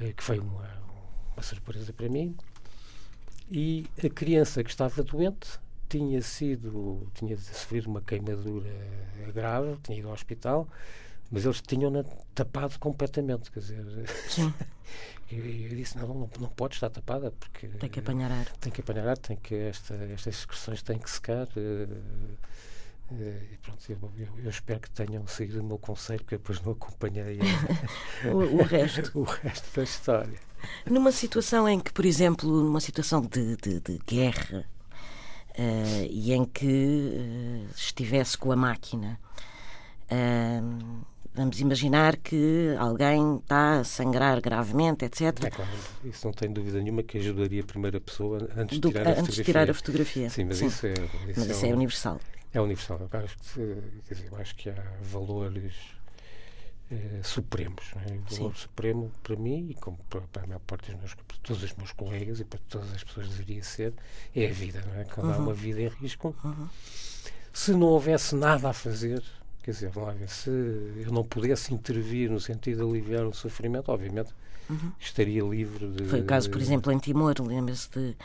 Eh, 0.00 0.12
que 0.14 0.22
foi 0.22 0.38
uma, 0.38 0.68
uma 1.34 1.42
surpresa 1.42 1.92
para 1.92 2.08
mim. 2.08 2.34
E 3.50 3.86
a 4.02 4.08
criança 4.08 4.64
que 4.64 4.70
estava 4.70 5.02
doente 5.02 5.58
tinha 5.88 6.22
sido, 6.22 7.06
tinha 7.14 7.36
sofrido 7.36 7.88
uma 7.88 8.00
queimadura 8.00 8.70
grave, 9.34 9.76
tinha 9.82 9.98
ido 9.98 10.08
ao 10.08 10.14
hospital, 10.14 10.68
mas 11.30 11.44
eles 11.44 11.60
tinham-na 11.60 12.04
tapado 12.34 12.78
completamente, 12.78 13.50
quer 13.50 13.60
dizer... 13.60 13.84
Sim. 14.28 14.52
eu, 15.30 15.44
eu, 15.44 15.68
disse, 15.76 15.96
não, 15.98 16.08
não, 16.08 16.30
não 16.38 16.48
pode 16.48 16.74
estar 16.74 16.90
tapada, 16.90 17.30
porque... 17.32 17.68
Tem 17.68 17.88
que 17.88 18.00
apanhar 18.00 18.30
ar. 18.30 18.46
Tem 18.60 18.72
que 18.72 18.80
apanhar 18.80 19.08
ar, 19.08 19.18
tem 19.18 19.36
que, 19.36 19.54
esta, 19.54 19.94
estas 19.94 20.34
excreções 20.34 20.82
têm 20.82 20.98
que 20.98 21.10
secar... 21.10 21.46
Uh, 21.56 22.36
eh, 23.12 23.42
e 23.52 23.56
pronto, 23.56 23.80
eu, 23.90 24.28
eu, 24.44 24.50
espero 24.50 24.80
que 24.80 24.90
tenham 24.90 25.26
seguido 25.26 25.60
o 25.60 25.64
meu 25.64 25.78
conselho, 25.78 26.24
que 26.24 26.34
eu 26.34 26.38
depois 26.38 26.60
não 26.62 26.72
acompanhei 26.72 27.40
o, 28.32 28.58
o, 28.58 28.62
resto. 28.62 29.10
o 29.18 29.24
resto 29.24 29.74
da 29.74 29.82
história. 29.82 30.38
Numa 30.86 31.10
situação 31.10 31.68
em 31.68 31.80
que, 31.80 31.92
por 31.92 32.04
exemplo, 32.04 32.48
numa 32.48 32.80
situação 32.80 33.20
de, 33.20 33.56
de, 33.56 33.80
de 33.80 33.98
guerra 34.06 34.64
uh, 35.58 36.06
e 36.08 36.32
em 36.32 36.44
que 36.44 36.66
uh, 36.66 37.74
estivesse 37.74 38.38
com 38.38 38.52
a 38.52 38.56
máquina, 38.56 39.18
uh, 40.06 41.04
vamos 41.34 41.60
imaginar 41.60 42.16
que 42.16 42.74
alguém 42.78 43.36
está 43.36 43.80
a 43.80 43.84
sangrar 43.84 44.40
gravemente, 44.40 45.04
etc. 45.04 45.44
É 45.44 45.50
claro, 45.50 45.70
isso 46.04 46.26
não 46.26 46.32
tem 46.32 46.52
dúvida 46.52 46.80
nenhuma 46.80 47.02
que 47.02 47.18
ajudaria 47.18 47.62
a 47.62 47.64
primeira 47.64 48.00
pessoa 48.00 48.48
antes 48.56 48.78
de 48.78 48.88
tirar, 48.88 49.08
a, 49.08 49.20
antes 49.20 49.34
de 49.34 49.44
tirar 49.44 49.70
a 49.70 49.74
fotografia. 49.74 50.30
Sim, 50.30 50.44
mas 50.44 50.58
Sim. 50.58 50.66
isso 50.66 50.86
é. 50.86 50.92
Isso 50.92 51.40
mas 51.40 51.50
isso 51.50 51.66
é, 51.66 51.68
é 51.68 51.74
universal. 51.74 52.20
É 52.52 52.60
universal. 52.60 53.08
Eu 53.12 53.20
acho 53.20 53.36
que, 53.38 53.76
quer 54.08 54.14
dizer, 54.14 54.28
eu 54.30 54.36
acho 54.36 54.56
que 54.56 54.70
há 54.70 54.84
valores 55.02 55.74
eh, 56.90 57.20
supremos. 57.22 57.84
É? 58.08 58.14
O 58.14 58.36
valor 58.36 58.56
Sim. 58.56 58.62
supremo 58.62 59.12
para 59.22 59.36
mim 59.36 59.68
e 59.70 59.74
como 59.74 59.96
para, 60.08 60.22
para, 60.22 60.42
a 60.42 60.46
maior 60.48 60.60
parte 60.60 60.90
dos 60.90 60.98
meus, 60.98 61.14
para 61.14 61.36
todos 61.42 61.62
os 61.62 61.72
meus 61.74 61.92
colegas 61.92 62.40
e 62.40 62.44
para 62.44 62.58
todas 62.68 62.92
as 62.92 63.04
pessoas 63.04 63.28
deveria 63.28 63.62
ser, 63.62 63.92
é 64.34 64.48
a 64.48 64.52
vida. 64.52 64.82
Não 64.84 65.00
é? 65.00 65.04
Quando 65.04 65.28
uhum. 65.28 65.34
há 65.34 65.38
uma 65.38 65.54
vida 65.54 65.80
em 65.80 65.88
risco, 65.88 66.34
uhum. 66.42 66.68
se 67.52 67.70
não 67.72 67.86
houvesse 67.86 68.34
nada 68.34 68.70
a 68.70 68.72
fazer, 68.72 69.22
quer 69.62 69.70
dizer, 69.72 69.90
ver, 69.90 70.28
se 70.28 70.50
eu 70.50 71.10
não 71.12 71.24
pudesse 71.24 71.72
intervir 71.72 72.30
no 72.30 72.40
sentido 72.40 72.78
de 72.78 72.90
aliviar 72.90 73.24
o 73.24 73.32
sofrimento, 73.32 73.90
obviamente 73.90 74.32
uhum. 74.70 74.92
estaria 74.98 75.42
livre 75.42 75.88
de. 75.88 76.04
Foi 76.04 76.20
o 76.20 76.24
caso, 76.24 76.50
por 76.50 76.60
exemplo, 76.60 76.92
em 76.92 76.98
Timor, 76.98 77.34
lembra-se 77.40 78.16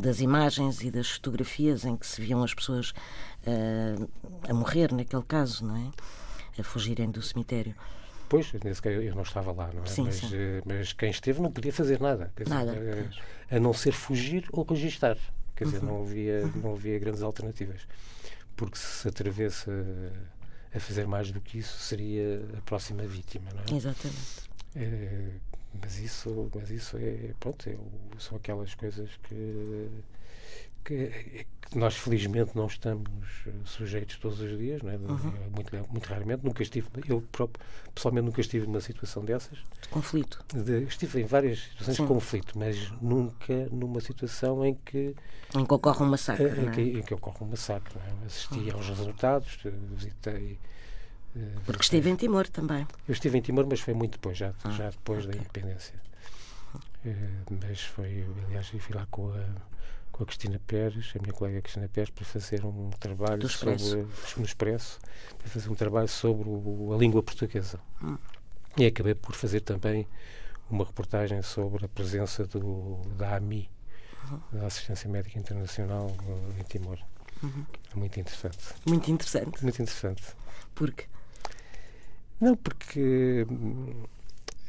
das 0.00 0.20
imagens 0.20 0.80
e 0.82 0.90
das 0.90 1.10
fotografias 1.10 1.84
em 1.84 1.96
que 1.96 2.06
se 2.06 2.20
viam 2.20 2.42
as 2.42 2.54
pessoas 2.54 2.90
uh, 3.46 4.08
a 4.48 4.54
morrer, 4.54 4.92
naquele 4.92 5.22
caso, 5.22 5.64
não 5.64 5.76
é? 5.76 5.90
A 6.60 6.62
fugirem 6.62 7.10
do 7.10 7.22
cemitério. 7.22 7.74
Pois, 8.28 8.50
eu 8.54 9.14
não 9.14 9.22
estava 9.22 9.52
lá, 9.52 9.70
não 9.74 9.82
é? 9.82 9.86
Sim, 9.86 10.04
mas, 10.04 10.14
sim. 10.16 10.30
Eh, 10.32 10.62
mas 10.64 10.92
quem 10.94 11.10
esteve 11.10 11.40
não 11.42 11.52
podia 11.52 11.72
fazer 11.72 12.00
nada. 12.00 12.32
nada. 12.48 12.72
Dizer, 12.72 13.10
a, 13.50 13.56
a, 13.56 13.60
não 13.60 13.74
ser 13.74 13.92
fugir 13.92 14.48
ou 14.52 14.64
registar. 14.64 15.18
Quer 15.54 15.64
dizer, 15.64 15.82
uhum. 15.82 15.86
não, 15.86 16.02
havia, 16.02 16.42
uhum. 16.42 16.62
não 16.62 16.72
havia 16.72 16.98
grandes 16.98 17.22
alternativas. 17.22 17.86
Porque 18.56 18.78
se 18.78 18.86
se 19.02 19.08
atrevesse 19.08 19.70
a, 20.74 20.80
fazer 20.80 21.06
mais 21.06 21.30
do 21.30 21.40
que 21.40 21.58
isso, 21.58 21.78
seria 21.78 22.42
a 22.56 22.60
próxima 22.62 23.02
vítima, 23.04 23.50
não 23.54 23.62
é? 23.62 23.76
Exatamente. 23.76 24.50
É, 24.74 25.28
mas 25.80 25.98
isso, 25.98 26.50
mas 26.54 26.70
isso 26.70 26.96
é, 26.96 27.34
pronto, 27.38 27.68
é, 27.68 27.76
são 28.18 28.36
aquelas 28.36 28.74
coisas 28.74 29.10
que, 29.22 29.88
que, 30.84 31.46
que, 31.70 31.78
nós 31.78 31.96
felizmente 31.96 32.56
não 32.56 32.66
estamos 32.66 33.10
sujeitos 33.64 34.18
todos 34.18 34.40
os 34.40 34.58
dias, 34.58 34.82
não 34.82 34.90
é? 34.90 34.96
Uhum. 34.96 35.32
muito, 35.54 35.76
muito 35.90 36.06
raramente. 36.06 36.44
Nunca 36.44 36.62
estive, 36.62 36.86
eu 37.08 37.22
próprio, 37.32 37.64
pessoalmente 37.94 38.26
nunca 38.26 38.40
estive 38.40 38.66
numa 38.66 38.80
situação 38.80 39.24
dessas. 39.24 39.58
De 39.80 39.88
conflito. 39.88 40.44
De, 40.52 40.84
estive 40.84 41.22
em 41.22 41.24
várias 41.24 41.60
situações 41.60 41.96
Sim. 41.96 42.02
de 42.02 42.08
conflito, 42.08 42.58
mas 42.58 42.90
nunca 43.00 43.68
numa 43.70 44.00
situação 44.00 44.64
em 44.64 44.74
que. 44.74 45.14
Em 45.54 45.64
que 45.64 45.74
ocorre 45.74 46.04
um 46.04 46.08
massacre. 46.08 46.44
Em, 46.44 46.68
é? 46.68 46.70
que, 46.70 46.80
em 46.80 47.02
que 47.02 47.14
ocorre 47.14 47.38
um 47.40 47.48
massacre. 47.48 47.98
É? 47.98 48.26
Assisti 48.26 48.58
uhum. 48.58 48.76
aos 48.76 48.88
resultados, 48.88 49.58
visitei 49.94 50.58
porque 51.64 51.82
esteve 51.82 52.10
em 52.10 52.16
Timor 52.16 52.46
também. 52.48 52.86
Eu 53.08 53.12
estive 53.12 53.38
em 53.38 53.40
Timor, 53.40 53.66
mas 53.66 53.80
foi 53.80 53.94
muito 53.94 54.12
depois, 54.12 54.36
já, 54.36 54.52
ah, 54.64 54.70
já 54.70 54.90
depois 54.90 55.24
okay. 55.24 55.32
da 55.32 55.38
independência. 55.38 55.94
Mas 57.50 57.80
foi, 57.80 58.26
aliás, 58.46 58.70
eu 58.72 58.78
fui 58.78 58.94
lá 58.94 59.06
com 59.10 59.32
a, 59.32 59.44
com 60.12 60.22
a 60.22 60.26
Cristina 60.26 60.60
Pérez, 60.66 61.12
a 61.16 61.18
minha 61.20 61.32
colega 61.32 61.62
Cristina 61.62 61.88
Pérez, 61.88 62.10
para 62.10 62.24
fazer 62.24 62.64
um 62.64 62.90
trabalho 62.90 63.48
sobre 63.48 64.06
no 64.36 64.44
Expresso, 64.44 65.00
para 65.38 65.48
fazer 65.48 65.70
um 65.70 65.74
trabalho 65.74 66.08
sobre 66.08 66.48
o, 66.48 66.92
a 66.94 66.98
língua 66.98 67.22
portuguesa. 67.22 67.80
Hum. 68.02 68.18
E 68.76 68.86
acabei 68.86 69.14
por 69.14 69.34
fazer 69.34 69.60
também 69.60 70.06
uma 70.70 70.84
reportagem 70.84 71.42
sobre 71.42 71.84
a 71.84 71.88
presença 71.88 72.46
do, 72.46 73.00
da 73.16 73.36
AMI, 73.36 73.68
uhum. 74.30 74.40
da 74.52 74.66
Assistência 74.66 75.08
Médica 75.10 75.38
Internacional, 75.38 76.14
em 76.58 76.62
Timor. 76.64 76.98
Uhum. 77.42 77.66
É 77.92 77.98
muito 77.98 78.20
interessante. 78.20 78.58
Muito 78.86 79.10
interessante. 79.10 79.62
Muito 79.62 79.82
interessante. 79.82 80.22
Porque? 80.74 81.06
Não, 82.40 82.56
porque 82.56 83.46
hum, 83.50 84.04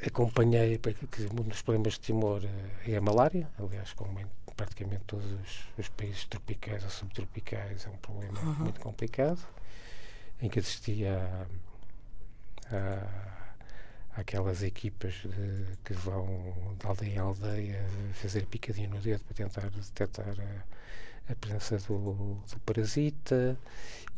acompanhei 0.06 0.78
que 0.78 1.24
um 1.24 1.44
dos 1.44 1.62
problemas 1.62 1.94
de 1.94 2.02
Timor 2.02 2.42
eh, 2.44 2.92
é 2.92 2.98
a 2.98 3.02
malária, 3.02 3.50
aliás, 3.58 3.94
como 3.94 4.20
praticamente 4.56 5.04
todos 5.06 5.26
os, 5.26 5.68
os 5.78 5.90
países 5.90 6.26
tropicais 6.26 6.84
ou 6.84 6.90
subtropicais, 6.90 7.86
é 7.86 7.90
um 7.90 7.98
problema 7.98 8.40
uhum. 8.40 8.54
muito 8.56 8.80
complicado, 8.80 9.40
em 10.42 10.50
que 10.50 10.60
assistia 10.60 11.48
a, 12.72 12.76
a, 12.76 14.22
aquelas 14.22 14.64
equipas 14.64 15.14
de, 15.14 15.78
que 15.84 15.94
vão 15.94 16.76
de 16.80 16.86
aldeia 16.86 17.16
em 17.16 17.18
aldeia 17.18 17.86
fazer 18.14 18.46
picadinho 18.46 18.90
no 18.90 19.00
dedo 19.00 19.24
para 19.24 19.36
tentar 19.36 19.70
detectar 19.70 20.36
a, 20.40 21.32
a 21.32 21.36
presença 21.36 21.78
do, 21.78 22.36
do 22.36 22.60
parasita 22.66 23.58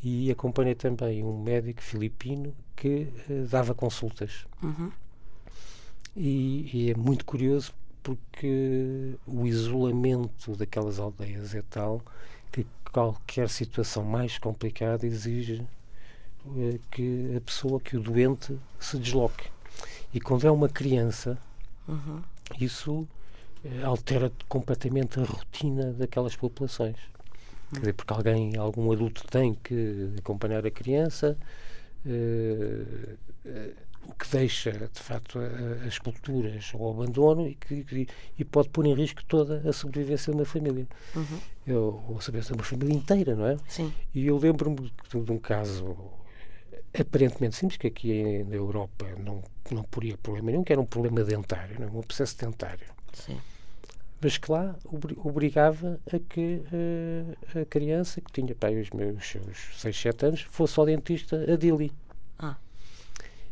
e 0.03 0.31
acompanhei 0.31 0.75
também 0.75 1.23
um 1.23 1.41
médico 1.41 1.81
filipino 1.81 2.55
que 2.75 3.07
uh, 3.29 3.47
dava 3.47 3.73
consultas. 3.73 4.45
Uhum. 4.61 4.91
E, 6.15 6.69
e, 6.73 6.91
é 6.91 6.95
muito 6.95 7.25
curioso 7.25 7.73
porque 8.05 9.15
o 9.25 9.47
isolamento 9.47 10.55
daquelas 10.55 10.99
aldeias 10.99 11.55
é 11.55 11.63
tal 11.63 12.03
que 12.51 12.63
qualquer 12.91 13.49
situação 13.49 14.03
mais 14.03 14.37
complicada 14.37 15.07
exige 15.07 15.65
eh, 16.55 16.79
que 16.91 17.35
a 17.35 17.41
pessoa, 17.41 17.81
que 17.81 17.97
o 17.97 17.99
doente, 17.99 18.55
se 18.79 18.99
desloque. 18.99 19.49
E 20.13 20.21
quando 20.21 20.45
é 20.45 20.51
uma 20.51 20.69
criança, 20.69 21.35
uhum. 21.87 22.21
isso 22.61 23.07
eh, 23.63 23.81
altera 23.83 24.31
completamente 24.47 25.19
a 25.19 25.23
rotina 25.23 25.91
daquelas 25.91 26.35
populações. 26.35 26.97
Quer 27.73 27.79
dizer, 27.79 27.93
porque 27.93 28.13
alguém, 28.13 28.55
algum 28.55 28.91
adulto 28.91 29.25
tem 29.25 29.55
que 29.55 30.13
acompanhar 30.19 30.63
a 30.63 30.69
criança, 30.69 31.35
uh, 32.05 33.17
uh, 33.47 33.84
o 34.07 34.13
que 34.13 34.29
deixa, 34.29 34.71
de 34.71 34.99
facto, 34.99 35.39
as 35.85 35.97
culturas 35.99 36.71
ao 36.73 36.91
abandono 36.91 37.47
e, 37.47 37.55
que, 37.55 38.07
e 38.37 38.45
pode 38.45 38.69
pôr 38.69 38.85
em 38.85 38.93
risco 38.93 39.23
toda 39.25 39.67
a 39.67 39.73
sobrevivência 39.73 40.31
de 40.31 40.39
uma 40.39 40.45
família. 40.45 40.87
Uhum. 41.15 41.39
Eu, 41.65 42.03
ou 42.07 42.17
a 42.17 42.21
sobrevivência 42.21 42.55
de 42.55 42.59
uma 42.61 42.63
família 42.63 42.93
inteira, 42.93 43.35
não 43.35 43.47
é? 43.47 43.57
Sim. 43.67 43.93
E 44.13 44.27
eu 44.27 44.37
lembro-me 44.37 44.91
de, 45.09 45.21
de, 45.21 45.31
um 45.31 45.39
caso 45.39 45.95
aparentemente 46.97 47.55
simples, 47.55 47.77
que 47.77 47.87
aqui 47.87 48.43
na 48.43 48.55
Europa 48.55 49.05
não, 49.17 49.43
não 49.71 49.83
poria 49.83 50.17
problema 50.17 50.51
nenhum, 50.51 50.63
que 50.63 50.71
era 50.71 50.81
um 50.81 50.85
problema 50.85 51.23
dentário, 51.23 51.79
não 51.79 51.87
é? 51.87 51.91
um 51.91 51.99
abscesso 51.99 52.37
dentário. 52.37 52.87
Sim 53.13 53.39
mas 54.21 54.37
que 54.37 54.51
lá 54.51 54.75
obrigava 55.23 55.99
a 56.11 56.17
que 56.17 56.61
uh, 56.73 57.59
a 57.61 57.65
criança, 57.65 58.19
que 58.21 58.31
tinha 58.31 58.55
para 58.55 58.73
os 58.73 58.89
meus 58.89 59.27
seus 59.27 59.79
6, 59.79 59.95
7 59.95 60.25
anos, 60.25 60.41
fosse 60.41 60.79
ao 60.79 60.85
dentista 60.87 61.45
a 61.51 61.55
Dili. 61.55 61.91
Ah. 62.39 62.55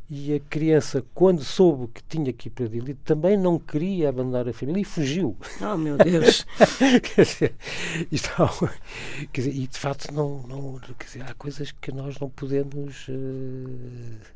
E 0.10 0.36
a 0.36 0.40
criança, 0.40 1.04
quando 1.14 1.44
soube 1.44 1.88
que 1.88 2.04
tinha 2.04 2.32
que 2.34 2.48
ir 2.48 2.52
para 2.52 2.68
Dili, 2.68 2.94
também 2.94 3.38
não 3.38 3.58
queria 3.58 4.10
abandonar 4.10 4.48
a 4.48 4.54
família 4.54 4.82
e 4.82 4.86
fugiu. 4.86 5.36
Oh, 5.62 5.78
meu 5.78 5.98
Deus! 5.98 6.46
quer 7.16 7.24
dizer, 7.26 7.56
isto, 8.12 8.30
quer 9.32 9.42
dizer, 9.42 9.56
e 9.56 9.68
de 9.68 9.80
facto, 9.80 10.14
não, 10.14 10.44
não, 10.44 10.80
quer 11.00 11.06
dizer, 11.06 11.24
há 11.24 11.34
coisas 11.34 11.72
que 11.72 11.92
nós 11.92 12.20
não 12.20 12.30
podemos. 12.30 13.08
Uh, 13.08 14.34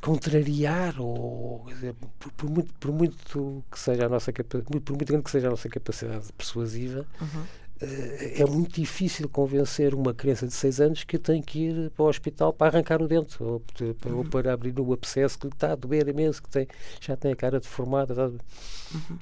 contrariar 0.00 1.00
ou 1.00 1.64
dizer, 1.68 1.94
por, 2.20 2.30
por, 2.32 2.48
muito, 2.48 2.74
por 2.74 2.92
muito 2.92 3.64
que 3.70 3.78
seja 3.78 4.06
a 4.06 4.08
nossa 4.08 4.32
por 4.32 4.62
muito 4.70 5.04
grande 5.04 5.24
que 5.24 5.30
seja 5.30 5.48
a 5.48 5.50
nossa 5.50 5.68
capacidade 5.68 6.32
persuasiva 6.34 7.04
uhum. 7.20 7.44
É 7.80 8.44
muito 8.46 8.80
difícil 8.80 9.28
convencer 9.28 9.94
uma 9.94 10.14
criança 10.14 10.46
de 10.46 10.54
6 10.54 10.80
anos 10.80 11.04
que 11.04 11.18
tem 11.18 11.42
que 11.42 11.66
ir 11.66 11.90
para 11.90 12.04
o 12.04 12.08
hospital 12.08 12.52
para 12.52 12.68
arrancar 12.68 13.02
o 13.02 13.06
dente 13.06 13.42
ou, 13.42 13.60
para, 13.60 14.10
uhum. 14.10 14.18
ou 14.18 14.24
para 14.24 14.52
abrir 14.52 14.78
o 14.80 14.92
abscesso 14.92 15.38
que 15.38 15.46
lhe 15.46 15.52
está 15.52 15.72
a 15.72 15.74
doer 15.74 16.08
imenso 16.08 16.42
que 16.42 16.48
tem, 16.48 16.66
já 17.00 17.16
tem 17.16 17.32
a 17.32 17.36
cara 17.36 17.60
deformada 17.60 18.14
uhum. 18.14 19.18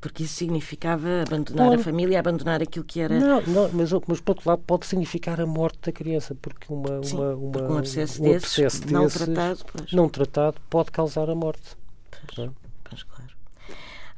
Porque 0.00 0.22
isso 0.22 0.34
significava 0.34 1.22
abandonar 1.26 1.74
a 1.74 1.78
família, 1.78 2.20
abandonar 2.20 2.62
aquilo 2.62 2.84
que 2.84 3.00
era. 3.00 3.18
Não, 3.18 3.42
não 3.42 3.68
mas, 3.72 3.90
mas 4.06 4.20
por 4.20 4.30
outro 4.30 4.48
lado 4.48 4.62
pode 4.64 4.86
significar 4.86 5.40
a 5.40 5.46
morte 5.46 5.78
da 5.82 5.90
criança, 5.90 6.36
porque 6.36 6.72
uma, 6.72 7.02
Sim, 7.02 7.16
uma, 7.16 7.34
uma 7.34 7.52
porque 7.52 7.72
um 7.72 7.78
abscesso, 7.78 8.22
um 8.22 8.24
desses, 8.26 8.58
abscesso 8.58 8.92
não 8.92 9.04
desses, 9.04 9.22
tratado, 9.24 9.64
pois. 9.72 9.92
não 9.92 10.08
tratado 10.08 10.60
pode 10.70 10.92
causar 10.92 11.28
a 11.28 11.34
morte. 11.34 11.76
Pois, 12.32 12.50
pois 12.84 13.02
claro. 13.02 13.32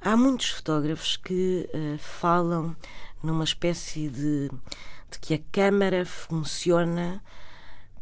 Há 0.03 0.17
muitos 0.17 0.51
fotógrafos 0.51 1.17
que 1.17 1.69
uh, 1.75 1.99
falam 1.99 2.77
numa 3.23 3.45
espécie 3.45 4.09
de, 4.09 4.49
de 5.11 5.19
que 5.21 5.35
a 5.35 5.41
câmara 5.53 6.05
funciona 6.05 7.23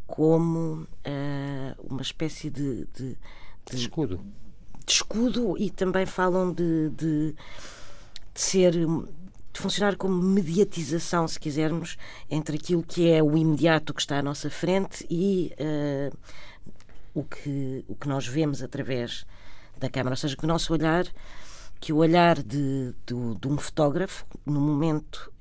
como 0.06 0.86
uh, 1.06 1.86
uma 1.90 2.02
espécie 2.02 2.50
de, 2.50 2.86
de, 2.86 3.16
de 3.70 3.76
escudo 3.76 4.20
de 4.88 4.94
escudo 4.94 5.54
e 5.58 5.70
também 5.70 6.06
falam 6.06 6.50
de, 6.50 6.88
de, 6.90 7.32
de 7.32 8.40
ser 8.40 8.72
de 8.72 9.60
funcionar 9.60 9.96
como 9.96 10.22
mediatização, 10.22 11.28
se 11.28 11.38
quisermos, 11.38 11.98
entre 12.30 12.56
aquilo 12.56 12.82
que 12.82 13.10
é 13.10 13.22
o 13.22 13.36
imediato 13.36 13.92
que 13.92 14.00
está 14.00 14.18
à 14.18 14.22
nossa 14.22 14.48
frente 14.48 15.06
e 15.10 15.52
uh, 15.60 16.16
o, 17.12 17.22
que, 17.24 17.84
o 17.88 17.94
que 17.94 18.08
nós 18.08 18.26
vemos 18.26 18.62
através 18.62 19.26
da 19.76 19.90
câmara. 19.90 20.12
Ou 20.12 20.16
seja, 20.16 20.36
que 20.36 20.44
o 20.44 20.48
nosso 20.48 20.72
olhar, 20.72 21.06
que 21.80 21.92
o 21.92 21.96
olhar 21.96 22.42
de, 22.42 22.94
de, 23.06 23.14
de 23.40 23.48
um 23.48 23.56
fotógrafo, 23.58 24.26
no 24.44 24.60
momento 24.60 25.32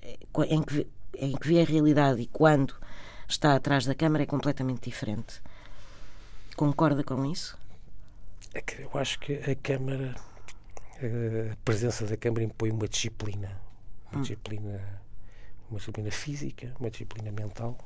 em 0.47 0.61
que, 0.61 0.87
em 1.15 1.35
que 1.35 1.47
vê 1.47 1.61
a 1.61 1.65
realidade 1.65 2.21
e 2.21 2.27
quando 2.27 2.73
está 3.27 3.55
atrás 3.55 3.85
da 3.85 3.95
câmara, 3.95 4.23
é 4.23 4.25
completamente 4.25 4.89
diferente. 4.89 5.41
Concorda 6.55 7.03
com 7.03 7.25
isso? 7.25 7.57
É 8.53 8.63
eu 8.79 8.89
acho 8.95 9.19
que 9.19 9.33
a 9.33 9.55
Câmara, 9.55 10.15
a 10.95 11.55
presença 11.63 12.05
da 12.05 12.17
Câmara 12.17 12.43
impõe 12.43 12.71
uma 12.71 12.87
disciplina, 12.87 13.61
uma 14.11 14.19
hum. 14.19 14.21
disciplina, 14.21 15.01
uma 15.69 15.77
disciplina 15.77 16.11
física, 16.11 16.73
uma 16.79 16.89
disciplina 16.89 17.31
mental, 17.31 17.77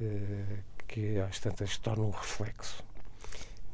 eh, 0.00 0.58
que 0.86 1.18
às 1.20 1.38
tantas 1.38 1.78
torna 1.78 2.04
um 2.04 2.10
reflexo, 2.10 2.84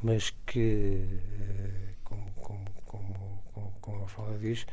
mas 0.03 0.31
que, 0.46 1.05
eh, 1.40 1.94
como, 2.05 2.31
como, 2.35 2.64
como, 2.85 3.36
como 3.81 4.05
a 4.05 4.09
fala 4.09 4.38
diz, 4.38 4.66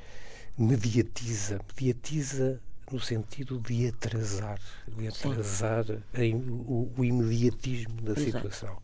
mediatiza, 0.57 1.59
mediatiza 1.75 2.59
no 2.91 2.99
sentido 2.99 3.59
de 3.59 3.87
atrasar, 3.87 4.59
de 4.87 5.07
atrasar 5.07 5.85
em, 6.13 6.35
o, 6.35 6.91
o, 6.95 7.03
imediatismo 7.03 8.01
da 8.01 8.11
Exato. 8.11 8.25
situação. 8.25 8.77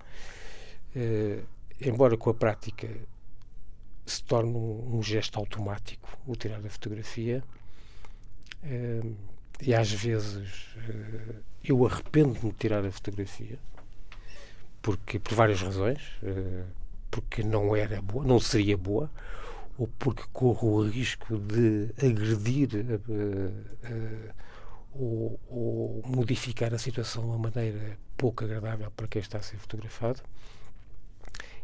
Uh, 0.96 1.46
embora 1.80 2.18
com 2.18 2.30
a 2.30 2.34
prática 2.34 2.90
se 4.06 4.24
torne 4.24 4.52
um, 4.52 4.98
um 4.98 5.04
gesto 5.04 5.38
automático 5.38 6.18
o 6.26 6.36
tirar 6.36 6.66
a 6.66 6.70
fotografia, 6.70 7.44
uh, 8.64 9.16
e 9.62 9.76
às 9.76 9.92
vezes 9.92 10.74
uh, 10.78 11.36
eu 11.64 11.86
arrependo-me 11.86 12.52
de 12.52 12.58
tirar 12.58 12.84
a 12.84 12.92
fotografia, 12.92 13.60
porque 14.82 15.20
por 15.20 15.36
várias 15.36 15.62
razões, 15.62 16.02
porque 17.12 17.44
não 17.44 17.76
era 17.76 18.02
boa, 18.02 18.24
não 18.24 18.40
seria 18.40 18.78
boa, 18.78 19.12
ou 19.80 19.88
porque 19.98 20.24
corro 20.34 20.74
o 20.74 20.90
risco 20.90 21.38
de 21.38 21.90
agredir 22.06 22.70
ou, 24.94 25.40
ou 25.48 26.04
modificar 26.06 26.74
a 26.74 26.78
situação 26.78 27.24
de 27.24 27.30
uma 27.30 27.50
maneira 27.50 27.98
pouco 28.18 28.44
agradável 28.44 28.92
para 28.92 29.08
quem 29.08 29.22
está 29.22 29.38
a 29.38 29.42
ser 29.42 29.56
fotografado. 29.56 30.22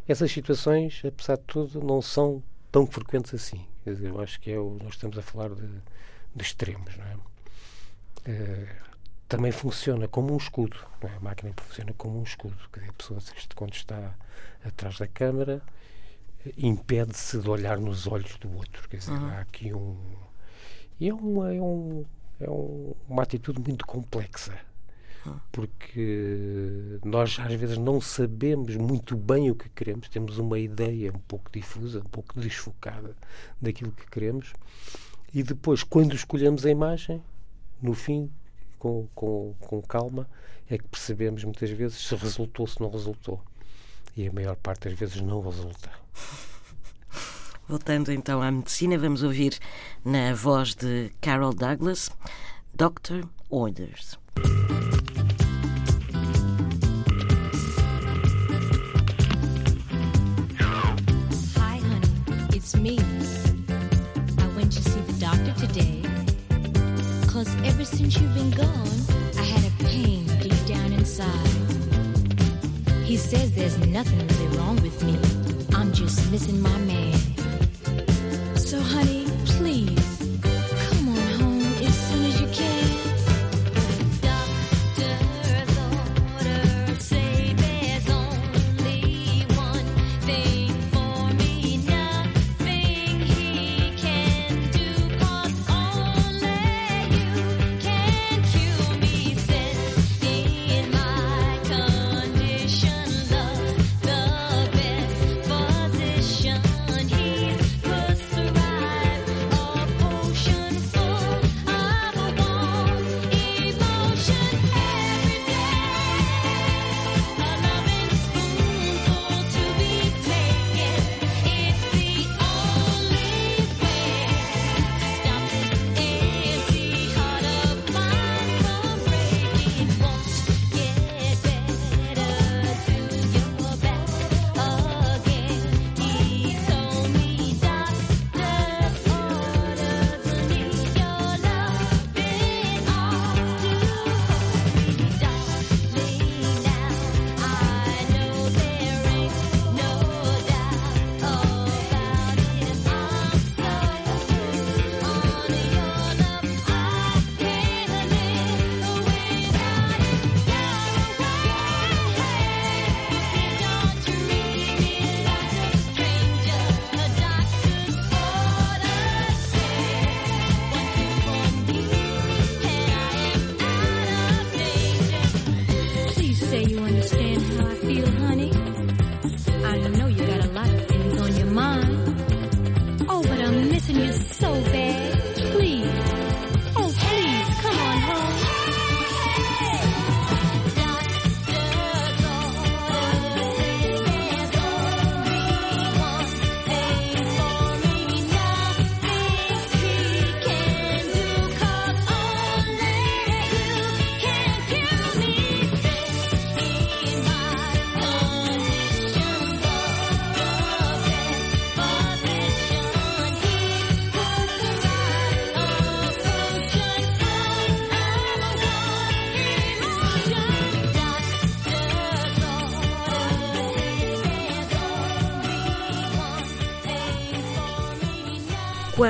Essas 0.08 0.32
situações, 0.32 1.01
apesar 1.06 1.36
de 1.36 1.43
tudo, 1.43 1.82
não 1.82 2.01
são 2.01 2.41
tão 2.71 2.88
frequentes 2.88 3.34
assim. 3.34 3.65
Quer 3.84 3.95
dizer, 3.95 4.10
eu 4.10 4.21
acho 4.21 4.39
que 4.39 4.49
é 4.49 4.58
o, 4.58 4.78
nós 4.82 4.93
estamos 4.93 5.17
a 5.17 5.21
falar 5.21 5.49
de, 5.49 5.67
de 6.34 6.43
extremos, 6.43 6.95
não 6.95 7.06
é? 7.06 7.15
Uh, 8.28 8.86
também 9.28 9.51
funciona 9.51 10.08
como 10.08 10.34
um 10.34 10.38
escudo. 10.38 10.78
Não 11.01 11.10
é? 11.10 11.15
A 11.15 11.19
máquina 11.19 11.51
funciona 11.58 11.91
como 11.97 12.19
um 12.19 12.23
escudo. 12.23 12.56
Quer 12.71 12.80
dizer, 12.80 12.91
a 12.91 12.93
pessoa, 12.93 13.19
quando 13.56 13.73
está 13.73 14.15
atrás 14.63 14.99
da 14.99 15.08
câmara, 15.08 15.62
impede-se 16.58 17.39
de 17.39 17.49
olhar 17.49 17.79
nos 17.79 18.08
olhos 18.08 18.38
do 18.38 18.53
outro. 18.55 18.88
Quer 18.89 18.97
dizer, 18.97 19.12
uhum. 19.12 19.25
há 19.27 19.39
aqui 19.39 19.73
um. 19.73 19.97
E 20.99 21.10
é, 21.10 21.13
uma, 21.13 21.53
é, 21.53 21.62
um, 21.62 22.05
é 22.39 22.49
um, 22.49 22.93
uma 23.10 23.23
atitude 23.23 23.60
muito 23.60 23.86
complexa 23.86 24.53
porque 25.51 26.99
nós 27.03 27.38
às 27.39 27.53
vezes 27.53 27.77
não 27.77 27.99
sabemos 27.99 28.75
muito 28.75 29.15
bem 29.15 29.49
o 29.49 29.55
que 29.55 29.69
queremos, 29.69 30.08
temos 30.08 30.38
uma 30.38 30.60
ideia 30.60 31.12
um 31.12 31.19
pouco 31.19 31.49
difusa, 31.51 31.99
um 31.99 32.10
pouco 32.10 32.39
desfocada 32.39 33.15
daquilo 33.60 33.91
que 33.91 34.05
queremos, 34.08 34.53
e 35.34 35.43
depois, 35.43 35.84
quando 35.84 36.15
escolhemos 36.15 36.65
a 36.65 36.69
imagem, 36.69 37.21
no 37.81 37.93
fim, 37.93 38.31
com, 38.79 39.08
com, 39.13 39.53
com 39.60 39.81
calma, 39.81 40.29
é 40.69 40.77
que 40.77 40.88
percebemos 40.88 41.43
muitas 41.43 41.69
vezes 41.69 41.97
se 41.97 42.15
resultou, 42.15 42.65
se 42.67 42.79
não 42.79 42.89
resultou. 42.89 43.41
E 44.15 44.28
a 44.28 44.32
maior 44.32 44.56
parte 44.56 44.89
das 44.89 44.97
vezes 44.97 45.21
não 45.21 45.41
resulta. 45.41 45.89
Voltando 47.67 48.12
então 48.12 48.41
à 48.41 48.51
medicina, 48.51 48.97
vamos 48.97 49.23
ouvir 49.23 49.58
na 50.04 50.34
voz 50.34 50.75
de 50.75 51.12
Carol 51.19 51.54
Douglas, 51.54 52.10
Doctor 52.73 53.28
Orders. 53.49 54.17
it's 62.65 62.75
me. 62.75 63.05
Says 73.36 73.52
there's 73.52 73.78
nothing 73.88 74.19
really 74.28 74.58
wrong 74.58 74.76
with 74.82 75.04
me. 75.04 75.17
I'm 75.76 75.91
just 75.91 76.32
missing 76.32 76.62
my 76.62 76.78
man. 76.80 77.35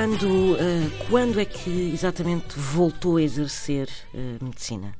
Quando, 0.06 0.56
eh, 0.56 1.06
quando 1.10 1.40
é 1.40 1.44
que 1.44 1.90
exatamente 1.92 2.56
voltou 2.56 3.16
a 3.16 3.22
exercer 3.22 3.88
eh, 4.14 4.36
medicina? 4.40 4.94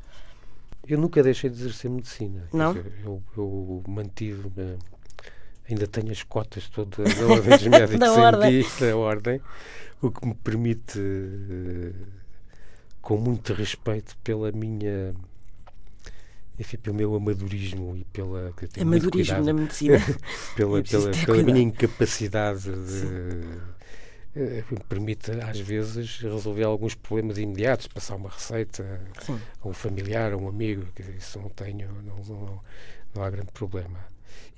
Eu 0.84 0.98
nunca 0.98 1.22
deixei 1.22 1.48
de 1.48 1.60
exercer 1.60 1.88
medicina. 1.88 2.48
Não? 2.52 2.74
dizer, 2.74 2.92
Eu, 3.04 3.22
eu 3.36 3.84
mantive-me. 3.86 4.76
Ainda 5.70 5.86
tenho 5.86 6.10
as 6.10 6.24
cotas 6.24 6.68
todas 6.68 7.14
da 7.14 7.24
Ordem 7.24 7.50
dos 7.56 7.66
Médicos 7.68 8.00
Da 8.00 8.06
em 8.06 8.20
ordem. 8.20 8.50
dia, 8.50 8.68
da 8.80 8.96
Ordem, 8.96 9.40
o 10.02 10.10
que 10.10 10.26
me 10.26 10.34
permite, 10.34 10.98
eh, 10.98 11.92
com 13.00 13.16
muito 13.16 13.54
respeito 13.54 14.16
pela 14.24 14.50
minha. 14.50 15.14
Enfim, 16.58 16.78
pelo 16.78 16.96
meu 16.96 17.14
amadorismo 17.14 17.96
e 17.96 18.02
pela. 18.06 18.52
Amadorismo 18.80 19.44
na 19.44 19.52
medicina. 19.52 20.00
pela, 20.56 20.82
pela, 20.90 21.10
pela 21.12 21.42
minha 21.44 21.60
incapacidade 21.60 22.64
de. 22.64 23.75
Eh, 24.36 24.62
permite, 24.88 25.30
às 25.30 25.58
vezes, 25.58 26.18
resolver 26.20 26.64
alguns 26.64 26.94
problemas 26.94 27.38
imediatos, 27.38 27.86
passar 27.86 28.16
uma 28.16 28.28
receita 28.28 29.00
Sim. 29.22 29.40
a 29.62 29.68
um 29.68 29.72
familiar, 29.72 30.32
a 30.34 30.36
um 30.36 30.46
amigo, 30.46 30.86
que 30.94 31.02
isso 31.02 31.40
não 31.40 31.48
tenho, 31.48 31.88
não, 32.02 32.16
não, 32.16 32.60
não 33.14 33.22
há 33.22 33.30
grande 33.30 33.50
problema. 33.52 33.98